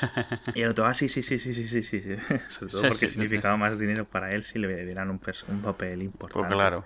Y 0.54 0.62
el 0.62 0.70
otro, 0.70 0.86
ah, 0.86 0.94
sí, 0.94 1.08
sí, 1.08 1.22
sí, 1.22 1.38
sí, 1.38 1.54
sí, 1.54 1.66
sí, 1.66 1.82
sí. 1.82 2.00
sí. 2.00 2.16
Sobre 2.48 2.72
todo 2.72 2.88
porque 2.88 3.08
significaba 3.08 3.56
más 3.56 3.78
dinero 3.78 4.04
para 4.04 4.32
él 4.32 4.44
si 4.44 4.58
le 4.58 4.84
dieran 4.84 5.10
un, 5.10 5.18
papel 5.18 6.02
importante. 6.02 6.48
Pues 6.48 6.56
claro. 6.56 6.84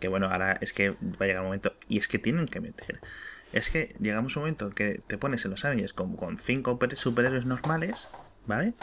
Que 0.00 0.08
bueno, 0.08 0.28
ahora 0.28 0.58
es 0.60 0.72
que 0.72 0.90
va 0.90 0.96
a 1.20 1.24
llegar 1.24 1.40
un 1.40 1.46
momento. 1.48 1.74
Y 1.88 1.98
es 1.98 2.08
que 2.08 2.18
tienen 2.18 2.46
que 2.46 2.60
meter. 2.60 3.00
Es 3.52 3.70
que 3.70 3.96
llegamos 4.00 4.36
a 4.36 4.40
un 4.40 4.42
momento 4.44 4.70
que 4.70 5.00
te 5.06 5.18
pones 5.18 5.44
en 5.44 5.52
los 5.52 5.64
Avengers 5.64 5.92
con, 5.94 6.16
con 6.16 6.36
cinco 6.36 6.78
per- 6.78 6.96
superhéroes 6.96 7.46
normales, 7.46 8.08
¿vale? 8.46 8.74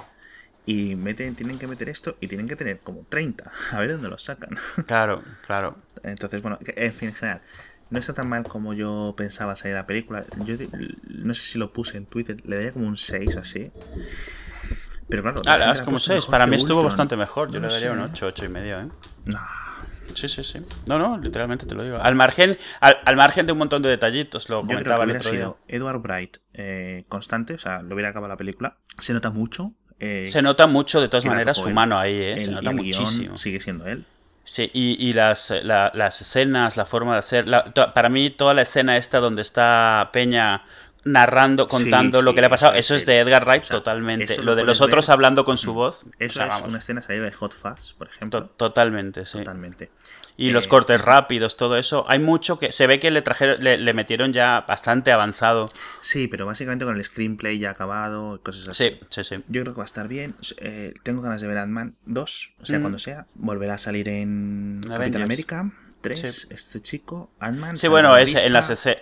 Y 0.66 0.96
meten, 0.96 1.36
tienen 1.36 1.60
que 1.60 1.68
meter 1.68 1.90
esto 1.90 2.16
y 2.22 2.28
tienen 2.28 2.48
que 2.48 2.56
tener 2.56 2.80
como 2.80 3.06
30. 3.10 3.52
A 3.74 3.80
ver 3.80 3.92
dónde 3.92 4.10
los 4.10 4.24
sacan. 4.24 4.52
Claro, 4.88 5.22
claro. 5.46 5.78
Entonces, 6.04 6.42
bueno, 6.42 6.58
en 6.66 6.94
fin, 6.94 7.10
en 7.10 7.16
general, 7.16 7.42
no 7.90 8.00
está 8.00 8.14
tan 8.14 8.30
mal 8.30 8.44
como 8.44 8.74
yo 8.74 9.14
pensaba 9.18 9.56
salir 9.56 9.76
la 9.76 9.86
película. 9.86 10.26
Yo 10.46 10.56
no 11.10 11.34
sé 11.34 11.42
si 11.42 11.60
lo 11.60 11.74
puse 11.74 11.98
en 11.98 12.06
Twitter, 12.06 12.38
le 12.46 12.56
daría 12.56 12.72
como 12.72 12.88
un 12.88 12.98
6 12.98 13.36
así. 13.38 13.72
Pero 15.10 15.22
claro, 15.22 15.42
la 15.44 15.54
Ah, 15.70 15.72
es 15.74 15.80
como 15.82 15.92
puesto 15.96 16.08
6. 16.14 16.16
mejor 16.22 16.32
Para 16.32 16.48
mí 16.48 16.56
estuvo 16.56 16.78
Ultron. 16.78 16.90
bastante 16.92 17.18
mejor. 17.18 17.50
Yo 17.52 17.60
No 17.60 17.68
le 17.68 17.68
lo 17.68 17.74
daría 17.74 17.92
un 17.92 18.08
sé. 18.08 18.14
8, 18.14 18.26
8 18.28 18.46
y 18.46 18.50
medio, 18.50 18.80
¿eh? 18.80 18.88
No. 19.26 19.40
Sí, 20.16 20.28
sí, 20.30 20.44
sí. 20.44 20.60
No, 20.88 21.00
no, 21.00 21.18
literalmente 21.18 21.66
te 21.66 21.76
lo 21.76 21.84
digo. 21.84 21.98
Al 21.98 22.16
margen, 22.16 22.58
al, 22.82 22.98
al 23.06 23.16
margen 23.16 23.46
de 23.46 23.52
un 23.52 23.58
montón 23.58 23.82
de 23.82 23.90
detallitos, 23.90 24.48
lo 24.50 24.62
Yo 24.62 24.68
creo 24.68 24.78
que 24.80 24.84
comentaba 24.84 25.04
el 25.04 25.10
hubiera 25.10 25.20
otro 25.20 25.32
día. 25.32 25.40
sido 25.42 25.60
Edward 25.68 26.02
Bright 26.02 26.38
eh, 26.54 27.06
constante, 27.10 27.54
o 27.56 27.58
sea, 27.58 27.82
lo 27.84 27.96
hubiera 27.96 28.10
acabado 28.10 28.30
la 28.30 28.38
película. 28.38 28.78
Se 29.00 29.14
nota 29.14 29.32
mucho. 29.32 29.74
Eh, 30.06 30.30
Se 30.32 30.42
nota 30.42 30.68
mucho, 30.68 31.00
de 31.02 31.08
todas 31.08 31.26
maneras, 31.26 31.58
su 31.58 31.68
él. 31.68 31.74
mano 31.74 31.98
ahí, 31.98 32.14
¿eh? 32.14 32.34
el- 32.34 32.46
Se 32.46 32.52
y 32.52 32.54
nota 32.56 32.70
el 32.72 32.76
muchísimo. 32.76 33.38
sigue 33.38 33.60
siendo 33.60 33.88
él. 33.88 34.04
Sí, 34.46 34.70
y, 34.74 34.98
y 35.08 35.14
las, 35.14 35.52
la- 35.64 35.92
las 35.94 36.20
escenas, 36.20 36.76
la 36.76 36.86
forma 36.86 37.14
de 37.14 37.20
hacer. 37.20 37.48
la- 37.48 37.64
to- 37.64 37.94
para 37.94 38.10
mí, 38.10 38.30
toda 38.30 38.54
la 38.54 38.64
escena 38.64 38.98
esta 38.98 39.20
donde 39.20 39.42
está 39.42 40.10
Peña 40.12 40.64
narrando, 41.06 41.68
contando 41.68 42.20
Sí, 42.20 42.26
lo 42.26 42.32
sí, 42.32 42.36
que 42.36 42.42
le 42.42 42.48
ha 42.48 42.50
pasado. 42.50 42.74
eso 42.76 42.96
es 42.96 43.06
de 43.06 43.20
Edgar 43.20 43.46
Wright 43.46 43.64
o 43.64 43.66
sea, 43.68 43.78
totalmente. 43.78 44.38
Lo 44.38 44.44
lo 44.44 44.56
de 44.56 44.64
los 44.64 44.80
otros 44.82 45.10
hablando 45.10 45.44
con 45.46 45.58
su 45.58 45.74
voz. 45.74 46.06
Eso 46.20 46.40
o 46.40 46.44
sea, 46.44 46.46
es 46.46 46.50
vamos, 46.56 46.70
una 46.70 46.78
escena 46.80 47.02
salida 47.02 47.24
de 47.26 47.32
Hot 47.32 47.54
Fuzz, 47.54 47.94
por 47.94 48.08
ejemplo. 48.08 48.44
to- 48.46 48.50
totalmente, 48.52 49.26
sí. 49.26 49.40
Totalmente. 49.40 49.92
Y 50.36 50.50
los 50.50 50.66
Eh, 50.66 50.70
cortes 50.70 51.00
rápidos, 51.00 51.58
todo 51.58 51.78
eso. 51.78 52.06
Hay 52.10 52.18
mucho 52.18 52.58
que 52.58 52.72
se 52.72 52.88
ve 52.88 53.00
que 53.00 53.12
le 53.12 53.22
trajeron, 53.22 53.64
le, 53.64 53.78
le 53.78 53.94
metieron 53.94 54.34
ya 54.34 54.62
bastante 54.68 55.12
avanzado. 55.12 55.68
Sí, 56.00 56.28
pero 56.28 56.46
básicamente 56.48 56.86
con 56.86 56.96
el 56.98 57.04
screenplay 57.04 57.60
ya 57.60 57.70
acabado, 57.72 58.42
cosas 58.42 58.68
así. 58.70 58.90
Sí, 58.90 59.00
sí, 59.10 59.24
sí. 59.24 59.36
Yo 59.48 59.62
creo 59.62 59.74
que 59.76 59.78
va 59.78 59.84
a 59.84 59.86
estar 59.86 60.08
bien. 60.08 60.34
Eh, 60.58 60.94
tengo 61.04 61.22
ganas 61.22 61.40
de 61.42 61.48
ver 61.48 61.60
Ant-Man 61.60 61.96
2, 62.06 62.54
o 62.62 62.66
sea, 62.66 62.80
Mm. 62.80 62.82
cuando 62.82 62.98
sea. 63.00 63.28
Volverá 63.36 63.76
a 63.76 63.78
salir 63.78 64.08
en 64.10 64.80
Avengers. 64.86 65.00
Capitán 65.00 65.22
América 65.22 65.72
3, 66.04 66.20
Sí. 66.42 66.48
este 66.52 66.82
chico, 66.82 67.32
Ant-Man. 67.40 67.78
Sí, 67.78 67.88
bueno, 67.88 68.16
es, 68.18 68.36
en, 68.36 68.54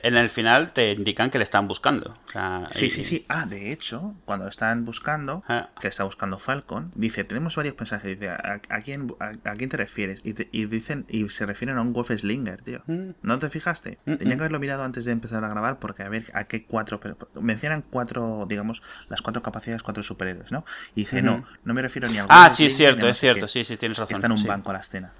en 0.04 0.16
el 0.18 0.30
final 0.30 0.72
te 0.72 0.92
indican 0.92 1.30
que 1.32 1.38
le 1.40 1.44
están 1.44 1.68
buscando. 1.68 2.12
O 2.26 2.32
sea, 2.32 2.68
Sí, 2.72 2.86
y- 2.86 2.90
sí, 2.92 3.04
sí. 3.04 3.26
Ah, 3.28 3.46
de 3.46 3.72
hecho, 3.74 4.14
cuando 4.26 4.48
están 4.48 4.86
buscando, 4.86 5.44
Ah. 5.50 5.70
que 5.82 5.88
está 5.88 6.04
buscando 6.04 6.38
Falcon, 6.38 6.92
dice, 6.96 7.24
tenemos 7.24 7.56
varios 7.56 7.76
mensajes. 7.78 8.20
Dice, 8.20 8.30
¿a, 8.30 8.62
a 8.70 8.82
quién, 8.82 9.14
a, 9.20 9.50
a 9.50 9.56
quién 9.56 9.70
te 9.70 9.78
refieres? 9.78 10.22
Y, 10.24 10.34
te- 10.34 10.48
y 10.52 10.66
dicen, 10.68 11.06
y 11.10 11.28
se 11.30 11.46
refieren 11.46 11.78
a 11.78 11.82
un 11.82 11.92
Wolf 11.92 12.12
Slinger, 12.12 12.62
tío. 12.62 12.84
Mm. 12.86 13.10
¿No 13.24 13.40
te 13.40 13.50
fijaste? 13.50 13.98
Mm, 14.06 14.16
Tenía 14.18 14.36
que 14.36 14.42
haberlo 14.44 14.60
mirado 14.60 14.84
antes 14.84 15.04
de 15.06 15.12
empezar 15.12 15.44
a 15.44 15.50
grabar 15.50 15.80
porque 15.80 16.04
a 16.04 16.10
ver 16.10 16.26
a 16.34 16.44
qué 16.46 16.66
cuatro... 16.66 17.00
pero- 17.00 17.18
mencionan 17.42 17.82
cuatro, 17.90 18.46
digamos, 18.48 18.84
las 19.10 19.22
cuatro 19.22 19.42
capacidades, 19.42 19.82
cuatro 19.84 20.04
superhéroes, 20.04 20.52
¿no? 20.52 20.64
Y 20.96 21.02
dice, 21.02 21.22
no, 21.24 21.44
no 21.64 21.74
me 21.74 21.82
refiero 21.82 22.08
ni 22.08 22.20
al 22.20 22.28
Ah, 22.30 22.50
sí, 22.50 22.66
es 22.68 22.78
cierto, 22.78 23.08
a 23.08 23.10
es 23.10 23.18
cierto. 23.20 23.48
qué". 23.48 23.52
Sí, 23.52 23.64
sí, 23.64 23.76
tienes 23.78 23.98
razón. 23.98 24.14
Está 24.14 24.28
en 24.28 24.34
un 24.34 24.38
sí. 24.40 24.48
banco 24.48 24.72
la 24.72 24.80
escena. 24.80 25.14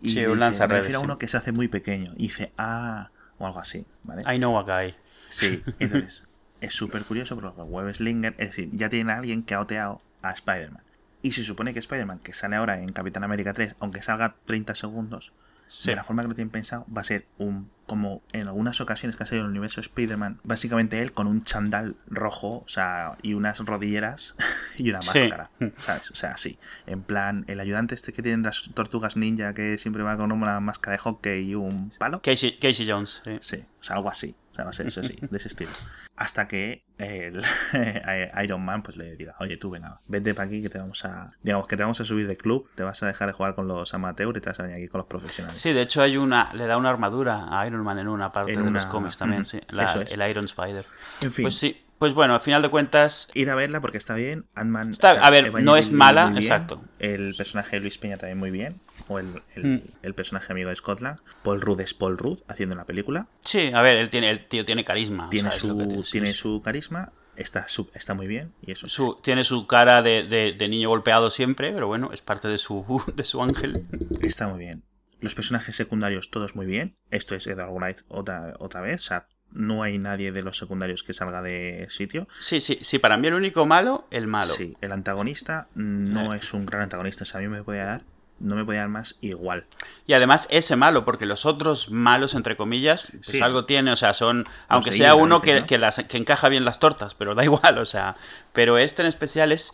Y 0.00 0.10
Sí, 0.10 0.14
dice, 0.16 0.28
un 0.28 0.40
lanzarredes, 0.40 0.68
me 0.68 0.78
refiero 0.78 0.98
a 1.00 1.02
uno 1.02 1.18
que 1.18 1.28
se 1.28 1.36
hace 1.36 1.52
muy 1.52 1.68
pequeño. 1.68 2.12
Y 2.16 2.24
dice, 2.24 2.52
ah, 2.58 3.10
o 3.38 3.46
algo 3.46 3.60
así, 3.60 3.86
¿vale? 4.04 4.22
I 4.22 4.38
know 4.38 4.56
a 4.58 4.62
guy. 4.62 4.94
Sí, 5.28 5.62
entonces 5.78 6.26
es 6.60 6.74
súper 6.74 7.04
curioso 7.04 7.36
porque 7.38 7.60
Web 7.62 7.94
Slinger, 7.94 8.34
es 8.38 8.48
decir, 8.48 8.70
ya 8.72 8.88
tienen 8.88 9.10
a 9.10 9.18
alguien 9.18 9.42
que 9.42 9.54
ha 9.54 9.60
oteado 9.60 10.00
a 10.22 10.32
Spider-Man. 10.32 10.82
Y 11.22 11.32
se 11.32 11.42
supone 11.42 11.72
que 11.72 11.80
Spider-Man, 11.80 12.20
que 12.20 12.32
sale 12.32 12.56
ahora 12.56 12.80
en 12.80 12.90
Capitán 12.90 13.24
América 13.24 13.52
3, 13.52 13.76
aunque 13.80 14.02
salga 14.02 14.36
30 14.46 14.74
segundos, 14.74 15.32
Sí. 15.68 15.90
de 15.90 15.96
la 15.96 16.04
forma 16.04 16.22
que 16.22 16.28
lo 16.28 16.34
tienen 16.34 16.50
pensado, 16.50 16.86
va 16.94 17.00
a 17.02 17.04
ser 17.04 17.26
un 17.38 17.70
como 17.86 18.22
en 18.34 18.46
algunas 18.48 18.82
ocasiones 18.82 19.16
que 19.16 19.22
ha 19.22 19.26
salido 19.26 19.44
en 19.44 19.46
el 19.46 19.50
universo 19.52 19.80
Spider-Man, 19.80 20.40
básicamente 20.44 21.00
él 21.00 21.12
con 21.12 21.26
un 21.26 21.42
chandal 21.42 21.96
rojo, 22.06 22.58
o 22.58 22.68
sea, 22.68 23.16
y 23.22 23.32
unas 23.32 23.60
rodilleras 23.60 24.34
y 24.76 24.90
una 24.90 25.00
Sí. 25.00 25.08
máscara, 25.08 25.50
¿sabes? 25.78 26.10
O 26.10 26.14
sea, 26.14 26.36
sí, 26.36 26.58
en 26.86 27.00
plan, 27.02 27.44
el 27.48 27.60
ayudante 27.60 27.94
este 27.94 28.12
que 28.12 28.20
tienen 28.22 28.42
las 28.42 28.68
tortugas 28.74 29.16
ninja 29.16 29.54
que 29.54 29.78
siempre 29.78 30.02
va 30.02 30.18
con 30.18 30.32
una 30.32 30.60
máscara 30.60 30.92
de 30.96 30.98
hockey 30.98 31.50
y 31.50 31.54
un 31.54 31.90
palo. 31.98 32.20
Casey, 32.22 32.58
Casey 32.58 32.86
Jones. 32.86 33.22
sí. 33.24 33.38
Sí, 33.40 33.64
o 33.80 33.82
sea, 33.82 33.96
algo 33.96 34.10
así. 34.10 34.34
O 34.58 34.60
sea, 34.60 34.64
va 34.64 34.70
a 34.70 34.72
ser 34.72 34.88
eso 34.88 35.04
sí, 35.04 35.16
de 35.20 35.36
ese 35.36 35.46
estilo. 35.48 35.70
Hasta 36.16 36.48
que 36.48 36.82
el 36.98 37.42
Iron 38.42 38.64
Man 38.64 38.82
pues 38.82 38.96
le 38.96 39.14
diga, 39.14 39.34
oye, 39.38 39.56
tú 39.56 39.70
venga, 39.70 40.00
vete 40.08 40.34
para 40.34 40.48
aquí 40.48 40.62
que 40.62 40.68
te 40.68 40.78
vamos 40.78 41.04
a. 41.04 41.32
Digamos 41.42 41.68
que 41.68 41.76
te 41.76 41.82
vamos 41.84 42.00
a 42.00 42.04
subir 42.04 42.26
de 42.26 42.36
club, 42.36 42.68
te 42.74 42.82
vas 42.82 43.00
a 43.02 43.06
dejar 43.06 43.28
de 43.28 43.34
jugar 43.34 43.54
con 43.54 43.68
los 43.68 43.94
amateurs 43.94 44.36
y 44.36 44.40
te 44.40 44.48
vas 44.50 44.58
a 44.58 44.64
venir 44.64 44.78
aquí 44.78 44.88
con 44.88 44.98
los 44.98 45.06
profesionales. 45.06 45.60
Sí, 45.60 45.72
de 45.72 45.82
hecho 45.82 46.02
hay 46.02 46.16
una, 46.16 46.52
le 46.54 46.66
da 46.66 46.76
una 46.76 46.90
armadura 46.90 47.46
a 47.50 47.66
Iron 47.68 47.82
Man 47.84 47.98
en 48.00 48.08
una 48.08 48.30
parte 48.30 48.52
En 48.54 48.62
de 48.62 48.68
una- 48.68 48.80
los 48.82 48.90
cómics 48.90 49.16
también, 49.16 49.44
sí. 49.44 49.60
La- 49.70 49.84
eso 49.84 50.00
es. 50.02 50.12
El 50.12 50.28
Iron 50.28 50.46
Spider. 50.46 50.84
En 51.20 51.30
fin, 51.30 51.44
Pues 51.44 51.56
sí, 51.56 51.80
pues 51.98 52.14
bueno, 52.14 52.34
al 52.34 52.40
final 52.40 52.62
de 52.62 52.68
cuentas, 52.70 53.28
ir 53.34 53.48
a 53.50 53.54
verla 53.54 53.80
porque 53.80 53.98
está 53.98 54.14
bien. 54.14 54.46
Ant-Man. 54.56 54.90
Está- 54.90 55.10
a 55.24 55.30
ver, 55.30 55.46
Evangeline 55.46 55.64
no 55.66 55.76
es 55.76 55.92
mala, 55.92 56.32
exacto. 56.36 56.82
El 56.98 57.34
personaje 57.36 57.76
de 57.76 57.80
Luis 57.82 57.96
Peña 57.98 58.16
también 58.16 58.38
muy 58.38 58.50
bien. 58.50 58.80
O 59.06 59.18
el, 59.18 59.42
el, 59.54 59.64
Mm. 59.64 59.82
el 60.02 60.14
personaje 60.14 60.52
amigo 60.52 60.68
de 60.70 60.76
Scotland. 60.76 61.20
Paul 61.42 61.60
Rudd 61.60 61.80
es 61.80 61.94
Paul 61.94 62.18
Rudd 62.18 62.40
haciendo 62.48 62.74
la 62.74 62.84
película. 62.84 63.28
sí, 63.44 63.70
a 63.72 63.80
ver, 63.82 63.96
él 63.96 64.10
tiene, 64.10 64.30
el 64.30 64.48
tío 64.48 64.64
tiene 64.64 64.84
carisma. 64.84 65.26
o 65.26 65.30
Tiene, 65.30 65.50
sea, 65.50 65.60
su, 65.60 65.78
te- 65.78 66.02
tiene 66.10 66.32
sí. 66.32 66.38
su 66.40 66.62
carisma. 66.62 67.12
Está, 67.36 67.68
su- 67.68 67.88
está 67.94 68.14
muy 68.14 68.26
bien. 68.26 68.52
Y 68.62 68.72
eso. 68.72 68.88
Su- 68.88 69.20
tiene 69.22 69.44
su 69.44 69.66
cara 69.68 70.02
de, 70.02 70.24
de- 70.24 70.54
de 70.58 70.68
niño 70.68 70.88
golpeado 70.88 71.30
siempre, 71.30 71.72
pero 71.72 71.86
bueno, 71.86 72.10
es 72.12 72.20
parte 72.20 72.48
de 72.48 72.58
su, 72.58 72.84
de 73.14 73.22
su 73.24 73.40
ángel. 73.42 73.86
Está 74.22 74.48
muy 74.48 74.58
bien. 74.58 74.82
Los 75.20 75.34
personajes 75.36 75.76
secundarios 75.76 76.30
todos 76.30 76.56
muy 76.56 76.66
bien. 76.66 76.96
Esto 77.10 77.34
es 77.34 77.46
Edgar 77.46 77.70
Wright 77.70 77.98
otra, 78.08 78.54
otra 78.58 78.80
vez. 78.80 79.00
O 79.02 79.04
sea, 79.04 79.26
no 79.50 79.82
hay 79.82 79.98
nadie 79.98 80.30
de 80.32 80.42
los 80.42 80.58
secundarios 80.58 81.02
que 81.04 81.12
salga 81.12 81.40
de 81.40 81.86
sitio. 81.90 82.28
Sí, 82.40 82.60
sí, 82.60 82.78
sí, 82.82 82.98
para 82.98 83.16
mí 83.16 83.26
el 83.28 83.34
único 83.34 83.64
malo, 83.66 84.06
el 84.10 84.26
malo. 84.26 84.44
Sí, 84.46 84.76
el 84.80 84.92
antagonista 84.92 85.68
no 85.74 86.34
Eh. 86.34 86.38
es 86.38 86.52
un 86.52 86.66
gran 86.66 86.82
antagonista. 86.82 87.22
O 87.22 87.26
sea, 87.26 87.38
a 87.38 87.42
mí 87.42 87.48
me 87.48 87.62
puede 87.64 87.78
dar, 87.84 88.02
no 88.40 88.54
me 88.54 88.64
puede 88.64 88.78
dar 88.78 88.88
más 88.88 89.16
igual. 89.20 89.64
Y 90.06 90.12
además 90.12 90.46
ese 90.50 90.76
malo, 90.76 91.04
porque 91.04 91.26
los 91.26 91.44
otros 91.46 91.90
malos, 91.90 92.34
entre 92.34 92.54
comillas, 92.56 93.08
pues 93.12 93.26
Sí. 93.26 93.40
algo 93.40 93.64
tiene, 93.64 93.90
o 93.92 93.96
sea, 93.96 94.14
son, 94.14 94.46
aunque 94.68 94.92
sea 94.92 95.14
uno 95.14 95.40
que, 95.42 95.60
¿no? 95.60 95.66
que, 95.66 95.78
las, 95.78 95.96
que 96.08 96.16
encaja 96.16 96.48
bien 96.48 96.64
las 96.64 96.78
tortas, 96.78 97.14
pero 97.14 97.34
da 97.34 97.44
igual, 97.44 97.78
o 97.78 97.86
sea, 97.86 98.16
pero 98.52 98.78
este 98.78 99.02
en 99.02 99.08
especial 99.08 99.50
es, 99.52 99.72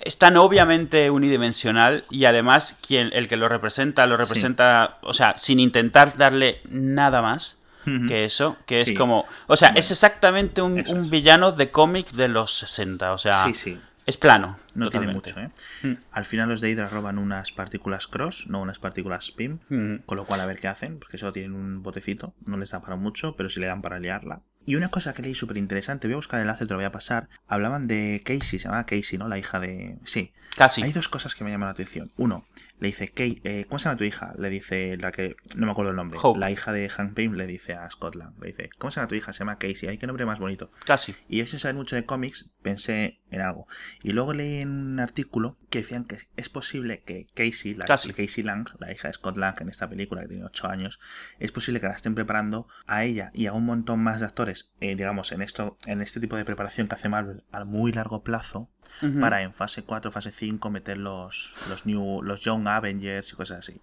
es 0.00 0.18
tan 0.18 0.36
obviamente 0.36 1.10
unidimensional 1.10 2.02
y 2.10 2.24
además 2.24 2.76
quien, 2.86 3.10
el 3.12 3.28
que 3.28 3.36
lo 3.36 3.48
representa, 3.48 4.06
lo 4.06 4.16
representa, 4.16 4.98
o 5.02 5.12
sea, 5.14 5.36
sin 5.38 5.60
intentar 5.60 6.16
darle 6.16 6.60
nada 6.68 7.20
más 7.22 7.58
que 8.06 8.24
eso, 8.24 8.56
que 8.64 8.76
es 8.76 8.84
Sí. 8.84 8.94
como, 8.94 9.26
o 9.48 9.56
sea, 9.56 9.70
es 9.70 9.90
exactamente 9.90 10.62
un, 10.62 10.84
un 10.86 11.10
villano 11.10 11.50
de 11.50 11.72
cómic 11.72 12.12
de 12.12 12.28
los 12.28 12.56
60, 12.58 13.12
o 13.12 13.18
sea, 13.18 13.32
sí, 13.44 13.54
sí. 13.54 13.80
Es 14.06 14.16
plano. 14.16 14.58
No 14.74 14.86
totalmente. 14.86 15.32
tiene 15.32 15.48
mucho, 15.48 15.86
¿eh? 15.86 15.88
Mm. 15.88 15.98
Al 16.10 16.24
final 16.24 16.48
los 16.48 16.60
de 16.60 16.70
Hydra 16.70 16.88
roban 16.88 17.18
unas 17.18 17.52
partículas 17.52 18.06
cross, 18.06 18.46
no 18.48 18.60
unas 18.60 18.78
partículas 18.78 19.26
spin. 19.26 19.60
Mm. 19.68 19.96
Con 20.06 20.16
lo 20.16 20.24
cual 20.24 20.40
a 20.40 20.46
ver 20.46 20.58
qué 20.58 20.68
hacen, 20.68 20.98
porque 20.98 21.18
solo 21.18 21.32
tienen 21.32 21.54
un 21.54 21.82
botecito. 21.82 22.34
No 22.44 22.56
les 22.56 22.70
da 22.70 22.80
para 22.80 22.96
mucho, 22.96 23.36
pero 23.36 23.48
sí 23.48 23.60
le 23.60 23.66
dan 23.66 23.82
para 23.82 24.00
liarla. 24.00 24.42
Y 24.64 24.76
una 24.76 24.88
cosa 24.88 25.12
que 25.12 25.22
leí 25.22 25.34
súper 25.34 25.56
interesante, 25.56 26.06
voy 26.06 26.14
a 26.14 26.16
buscar 26.16 26.38
el 26.38 26.44
enlace, 26.44 26.66
te 26.66 26.70
lo 26.70 26.76
voy 26.76 26.84
a 26.84 26.92
pasar. 26.92 27.28
Hablaban 27.48 27.88
de 27.88 28.22
Casey, 28.24 28.58
se 28.58 28.68
llama 28.68 28.86
Casey, 28.86 29.18
¿no? 29.18 29.28
La 29.28 29.38
hija 29.38 29.58
de... 29.58 29.98
Sí. 30.04 30.32
Casi. 30.56 30.82
Hay 30.82 30.92
dos 30.92 31.08
cosas 31.08 31.34
que 31.34 31.42
me 31.42 31.50
llaman 31.50 31.66
la 31.66 31.72
atención. 31.72 32.12
Uno, 32.16 32.44
le 32.82 32.88
dice, 32.88 33.10
Kate, 33.10 33.40
eh, 33.44 33.64
¿cómo 33.68 33.78
se 33.78 33.84
llama 33.84 33.96
tu 33.96 34.02
hija? 34.02 34.34
Le 34.36 34.50
dice 34.50 34.96
la 34.96 35.12
que... 35.12 35.36
No 35.54 35.66
me 35.66 35.70
acuerdo 35.70 35.92
el 35.92 35.96
nombre. 35.96 36.18
Hope. 36.20 36.40
La 36.40 36.50
hija 36.50 36.72
de 36.72 36.88
Hank 36.88 37.14
Pym 37.14 37.34
le 37.34 37.46
dice 37.46 37.74
a 37.74 37.88
Scotland. 37.88 38.34
Le 38.42 38.48
dice, 38.48 38.70
¿cómo 38.76 38.90
se 38.90 38.96
llama 38.96 39.06
tu 39.06 39.14
hija? 39.14 39.32
Se 39.32 39.38
llama 39.38 39.56
Casey. 39.56 39.88
Ay, 39.88 39.98
qué 39.98 40.08
nombre 40.08 40.26
más 40.26 40.40
bonito. 40.40 40.68
Casi. 40.84 41.14
Y 41.28 41.38
yo 41.38 41.46
sin 41.46 41.60
saber 41.60 41.76
mucho 41.76 41.94
de 41.94 42.04
cómics, 42.04 42.50
pensé 42.60 43.20
en 43.30 43.40
algo. 43.40 43.68
Y 44.02 44.10
luego 44.10 44.34
leí 44.34 44.62
en 44.62 44.70
un 44.70 44.98
artículo 44.98 45.58
que 45.70 45.78
decían 45.78 46.06
que 46.06 46.18
es 46.36 46.48
posible 46.48 47.04
que 47.04 47.28
Casey, 47.34 47.76
la 47.76 47.84
Casi. 47.84 48.12
Casey 48.12 48.42
Lang, 48.42 48.68
la 48.80 48.92
hija 48.92 49.06
de 49.06 49.14
Scott 49.14 49.36
Lang 49.36 49.54
en 49.60 49.68
esta 49.68 49.88
película 49.88 50.22
que 50.22 50.28
tiene 50.28 50.44
8 50.44 50.66
años, 50.66 50.98
es 51.38 51.52
posible 51.52 51.80
que 51.80 51.86
la 51.86 51.94
estén 51.94 52.16
preparando 52.16 52.66
a 52.88 53.04
ella 53.04 53.30
y 53.32 53.46
a 53.46 53.52
un 53.52 53.64
montón 53.64 54.02
más 54.02 54.18
de 54.18 54.26
actores, 54.26 54.72
eh, 54.80 54.96
digamos, 54.96 55.30
en 55.30 55.42
esto, 55.42 55.78
en 55.86 56.02
este 56.02 56.18
tipo 56.18 56.34
de 56.34 56.44
preparación 56.44 56.88
que 56.88 56.96
hace 56.96 57.08
Marvel 57.08 57.44
a 57.52 57.64
muy 57.64 57.92
largo 57.92 58.24
plazo, 58.24 58.71
Para 59.20 59.42
en 59.42 59.52
fase 59.52 59.82
4, 59.82 60.12
fase 60.12 60.30
5 60.30 60.70
meter 60.70 60.96
los, 60.96 61.52
los 61.68 61.86
new, 61.86 62.22
los 62.22 62.40
Young 62.40 62.68
Avengers 62.68 63.32
y 63.32 63.36
cosas 63.36 63.58
así. 63.58 63.80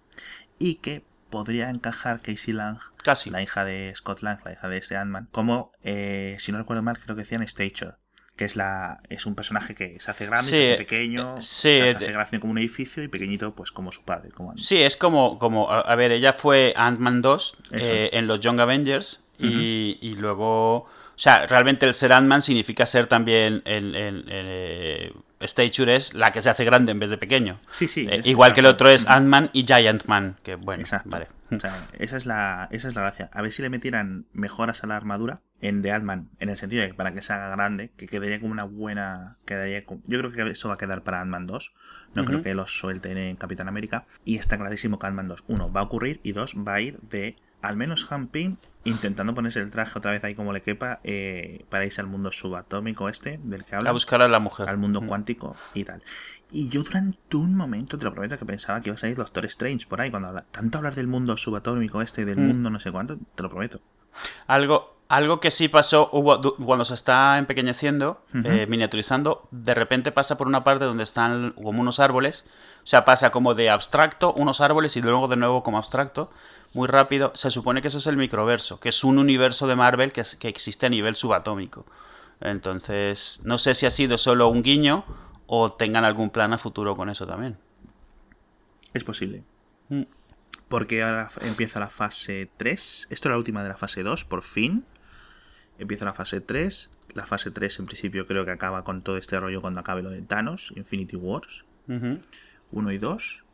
Y 0.58 0.76
que 0.76 1.04
podría 1.30 1.70
encajar 1.70 2.20
Casey 2.20 2.52
Lang 2.52 2.78
Casi. 3.02 3.30
la 3.30 3.42
hija 3.42 3.64
de 3.64 3.92
Scott 3.94 4.22
Lang, 4.22 4.40
la 4.44 4.52
hija 4.52 4.68
de 4.68 4.76
este 4.76 4.96
Ant-Man, 4.96 5.28
como, 5.30 5.72
eh, 5.82 6.36
si 6.38 6.52
no 6.52 6.58
recuerdo 6.58 6.82
mal, 6.82 6.98
creo 6.98 7.16
que 7.16 7.22
decían 7.22 7.46
Stature, 7.46 7.92
que 8.36 8.44
es 8.44 8.56
la 8.56 9.00
es 9.08 9.26
un 9.26 9.34
personaje 9.34 9.74
que 9.74 10.00
se 10.00 10.10
hace 10.10 10.26
grande, 10.26 10.50
Sí, 10.50 10.56
se 10.56 10.62
hace 10.62 10.74
eh, 10.74 10.76
pequeño, 10.78 11.40
sí, 11.40 11.68
o 11.68 11.72
sea, 11.72 11.88
se 11.88 11.96
hace 11.96 12.12
grande 12.12 12.40
como 12.40 12.52
un 12.52 12.58
edificio 12.58 13.02
y 13.02 13.08
pequeñito 13.08 13.54
pues 13.54 13.72
como 13.72 13.92
su 13.92 14.02
padre. 14.02 14.30
Como 14.30 14.56
Sí, 14.58 14.78
es 14.78 14.96
como, 14.96 15.38
como 15.38 15.70
a, 15.70 15.94
ver, 15.94 16.12
ella 16.12 16.32
fue 16.32 16.74
Ant-Man 16.76 17.22
2 17.22 17.56
Eso 17.72 17.92
eh, 17.92 18.10
en 18.12 18.26
los 18.26 18.40
Young 18.40 18.60
Avengers 18.60 19.22
y, 19.38 19.98
y 20.00 20.14
luego, 20.14 20.86
o 21.20 21.22
sea, 21.22 21.46
realmente 21.46 21.84
el 21.84 21.92
ser 21.92 22.14
Ant-Man 22.14 22.40
significa 22.40 22.86
ser 22.86 23.06
también, 23.06 23.60
en, 23.66 23.94
en- 23.94 24.16
en, 24.16 24.24
eh, 24.26 25.12
Stature 25.42 25.94
es 25.96 26.14
la 26.14 26.32
que 26.32 26.40
se 26.40 26.48
hace 26.48 26.64
grande 26.64 26.92
en 26.92 26.98
vez 26.98 27.10
de 27.10 27.18
pequeño. 27.18 27.58
Sí, 27.68 27.88
sí. 27.88 28.06
Eh, 28.10 28.22
igual 28.24 28.54
que 28.54 28.60
el 28.60 28.66
otro 28.66 28.88
es. 28.88 29.06
Ant-Man 29.06 29.50
y 29.52 29.64
Giant 29.66 30.06
Man, 30.06 30.36
que 30.42 30.54
bueno, 30.54 30.80
Exacto. 30.80 31.10
vale. 31.10 31.28
O 31.54 31.60
sea, 31.60 31.88
esa 31.98 32.16
es, 32.16 32.24
la, 32.24 32.68
esa 32.70 32.88
es 32.88 32.94
la 32.94 33.02
gracia. 33.02 33.28
A 33.34 33.42
ver 33.42 33.52
si 33.52 33.60
le 33.60 33.68
metieran 33.68 34.24
mejoras 34.32 34.82
a 34.82 34.86
la 34.86 34.96
armadura 34.96 35.40
en 35.60 35.82
The 35.82 35.92
Ant-Man, 35.92 36.30
en 36.40 36.48
el 36.48 36.56
sentido 36.56 36.80
de 36.82 36.88
que 36.88 36.94
para 36.94 37.12
que 37.12 37.20
se 37.20 37.34
haga 37.34 37.50
grande, 37.50 37.90
que 37.98 38.06
quedaría 38.06 38.40
como 38.40 38.52
una 38.52 38.64
buena. 38.64 39.36
Quedaría 39.44 39.84
como- 39.84 40.00
yo 40.06 40.18
creo 40.20 40.32
que 40.32 40.50
eso 40.50 40.68
va 40.68 40.74
a 40.74 40.78
quedar 40.78 41.02
para 41.02 41.20
Ant-Man 41.20 41.46
2. 41.46 41.74
No 42.14 42.24
creo 42.24 42.42
que 42.42 42.54
los 42.54 42.78
suelten 42.78 43.18
en 43.18 43.36
Capitán 43.36 43.68
América. 43.68 44.06
Y 44.24 44.36
está 44.38 44.56
clarísimo 44.56 44.98
que 44.98 45.06
Ant-Man 45.06 45.28
2, 45.28 45.44
uno, 45.48 45.70
va 45.70 45.80
a 45.80 45.84
ocurrir 45.84 46.20
y 46.22 46.32
dos, 46.32 46.54
va 46.56 46.74
a 46.76 46.80
ir 46.80 46.98
de 47.02 47.36
al 47.62 47.76
menos 47.76 48.10
Han 48.12 48.28
Pym 48.28 48.56
intentando 48.84 49.34
ponerse 49.34 49.60
el 49.60 49.70
traje 49.70 49.98
otra 49.98 50.12
vez 50.12 50.24
ahí 50.24 50.34
como 50.34 50.52
le 50.54 50.62
quepa 50.62 51.00
eh, 51.04 51.66
para 51.68 51.84
irse 51.84 52.00
al 52.00 52.06
mundo 52.06 52.32
subatómico 52.32 53.08
este 53.10 53.38
del 53.44 53.64
que 53.64 53.76
habla 53.76 53.90
A 53.90 53.92
buscar 53.92 54.22
a 54.22 54.28
la 54.28 54.38
mujer. 54.38 54.68
al 54.68 54.78
mundo 54.78 55.02
cuántico 55.06 55.54
y 55.74 55.84
tal. 55.84 56.02
Y 56.50 56.68
yo 56.70 56.82
durante 56.82 57.36
un 57.36 57.54
momento, 57.54 57.96
te 57.98 58.04
lo 58.04 58.12
prometo, 58.12 58.38
que 58.38 58.44
pensaba 58.46 58.80
que 58.80 58.88
iba 58.88 58.94
a 58.94 58.98
salir 58.98 59.16
Doctor 59.16 59.44
Strange 59.44 59.86
por 59.86 60.00
ahí, 60.00 60.10
cuando 60.10 60.28
habla, 60.28 60.42
tanto 60.50 60.78
hablar 60.78 60.94
del 60.94 61.06
mundo 61.06 61.36
subatómico 61.36 62.00
este, 62.02 62.24
del 62.24 62.38
Mm. 62.38 62.46
mundo 62.46 62.70
no 62.70 62.80
sé 62.80 62.90
cuánto, 62.90 63.18
te 63.36 63.42
lo 63.42 63.50
prometo. 63.50 63.80
Algo, 64.46 64.98
Algo 65.10 65.40
que 65.40 65.50
sí 65.50 65.66
pasó 65.68 66.08
hubo, 66.12 66.40
cuando 66.64 66.84
se 66.84 66.94
está 66.94 67.36
empequeñeciendo, 67.38 68.22
eh, 68.44 68.66
miniaturizando, 68.68 69.48
de 69.50 69.74
repente 69.74 70.12
pasa 70.12 70.38
por 70.38 70.46
una 70.46 70.62
parte 70.62 70.84
donde 70.84 71.02
están 71.02 71.50
como 71.52 71.80
unos 71.80 71.98
árboles. 71.98 72.44
O 72.84 72.86
sea, 72.86 73.04
pasa 73.04 73.30
como 73.30 73.54
de 73.54 73.70
abstracto, 73.70 74.32
unos 74.34 74.60
árboles 74.60 74.96
y 74.96 75.02
luego 75.02 75.26
de 75.26 75.34
nuevo 75.34 75.64
como 75.64 75.78
abstracto. 75.78 76.30
Muy 76.74 76.86
rápido. 76.86 77.32
Se 77.34 77.50
supone 77.50 77.82
que 77.82 77.88
eso 77.88 77.98
es 77.98 78.06
el 78.06 78.16
microverso, 78.16 78.78
que 78.78 78.90
es 78.90 79.02
un 79.04 79.18
universo 79.18 79.66
de 79.66 79.76
Marvel 79.76 80.12
que, 80.12 80.22
que 80.38 80.48
existe 80.48 80.86
a 80.86 80.88
nivel 80.88 81.16
subatómico. 81.16 81.84
Entonces, 82.40 83.40
no 83.42 83.58
sé 83.58 83.74
si 83.74 83.86
ha 83.86 83.90
sido 83.90 84.16
solo 84.18 84.48
un 84.48 84.62
guiño 84.62 85.04
o 85.46 85.72
tengan 85.72 86.04
algún 86.04 86.30
plan 86.30 86.52
a 86.52 86.58
futuro 86.58 86.96
con 86.96 87.10
eso 87.10 87.26
también. 87.26 87.58
Es 88.94 89.04
posible. 89.04 89.42
Mm. 89.88 90.02
Porque 90.68 91.02
ahora 91.02 91.28
empieza 91.42 91.80
la 91.80 91.90
fase 91.90 92.48
3. 92.56 93.08
Esto 93.10 93.28
es 93.28 93.30
la 93.30 93.36
última 93.36 93.62
de 93.62 93.70
la 93.70 93.76
fase 93.76 94.02
2, 94.02 94.24
por 94.24 94.42
fin. 94.42 94.84
Empieza 95.78 96.04
la 96.04 96.12
fase 96.12 96.40
3. 96.40 96.92
La 97.14 97.26
fase 97.26 97.50
3 97.50 97.80
en 97.80 97.86
principio 97.86 98.26
creo 98.26 98.44
que 98.44 98.52
acaba 98.52 98.84
con 98.84 99.02
todo 99.02 99.16
este 99.16 99.38
rollo 99.40 99.60
cuando 99.60 99.80
acabe 99.80 100.02
lo 100.02 100.10
de 100.10 100.22
Thanos, 100.22 100.72
Infinity 100.76 101.16
Wars. 101.16 101.64
1 101.88 102.92
y 102.92 102.98
2. 102.98 103.44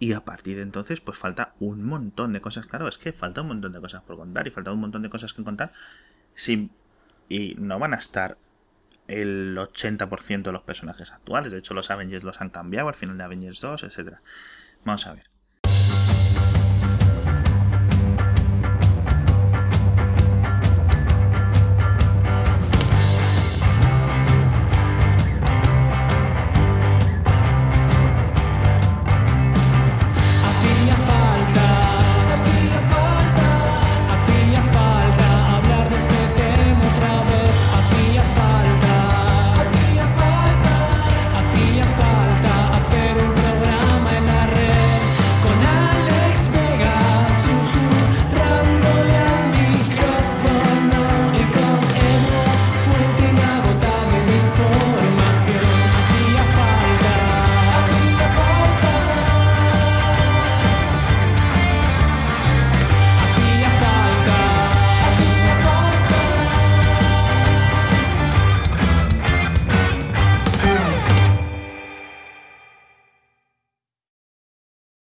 Y 0.00 0.14
a 0.14 0.24
partir 0.24 0.56
de 0.56 0.62
entonces, 0.62 1.02
pues 1.02 1.18
falta 1.18 1.54
un 1.60 1.84
montón 1.84 2.32
de 2.32 2.40
cosas. 2.40 2.66
Claro, 2.66 2.88
es 2.88 2.96
que 2.96 3.12
falta 3.12 3.42
un 3.42 3.48
montón 3.48 3.72
de 3.72 3.80
cosas 3.80 4.02
por 4.02 4.16
contar 4.16 4.46
y 4.46 4.50
falta 4.50 4.72
un 4.72 4.80
montón 4.80 5.02
de 5.02 5.10
cosas 5.10 5.34
que 5.34 5.44
contar. 5.44 5.72
Sin... 6.34 6.72
Y 7.28 7.54
no 7.56 7.78
van 7.78 7.92
a 7.94 7.98
estar 7.98 8.38
el 9.06 9.56
80% 9.56 10.42
de 10.42 10.52
los 10.52 10.62
personajes 10.62 11.12
actuales. 11.12 11.52
De 11.52 11.58
hecho, 11.58 11.74
los 11.74 11.90
Avengers 11.90 12.24
los 12.24 12.40
han 12.40 12.50
cambiado 12.50 12.88
al 12.88 12.94
final 12.94 13.18
de 13.18 13.24
Avengers 13.24 13.60
2, 13.60 13.84
etc. 13.84 14.16
Vamos 14.84 15.06
a 15.06 15.12
ver. 15.12 15.29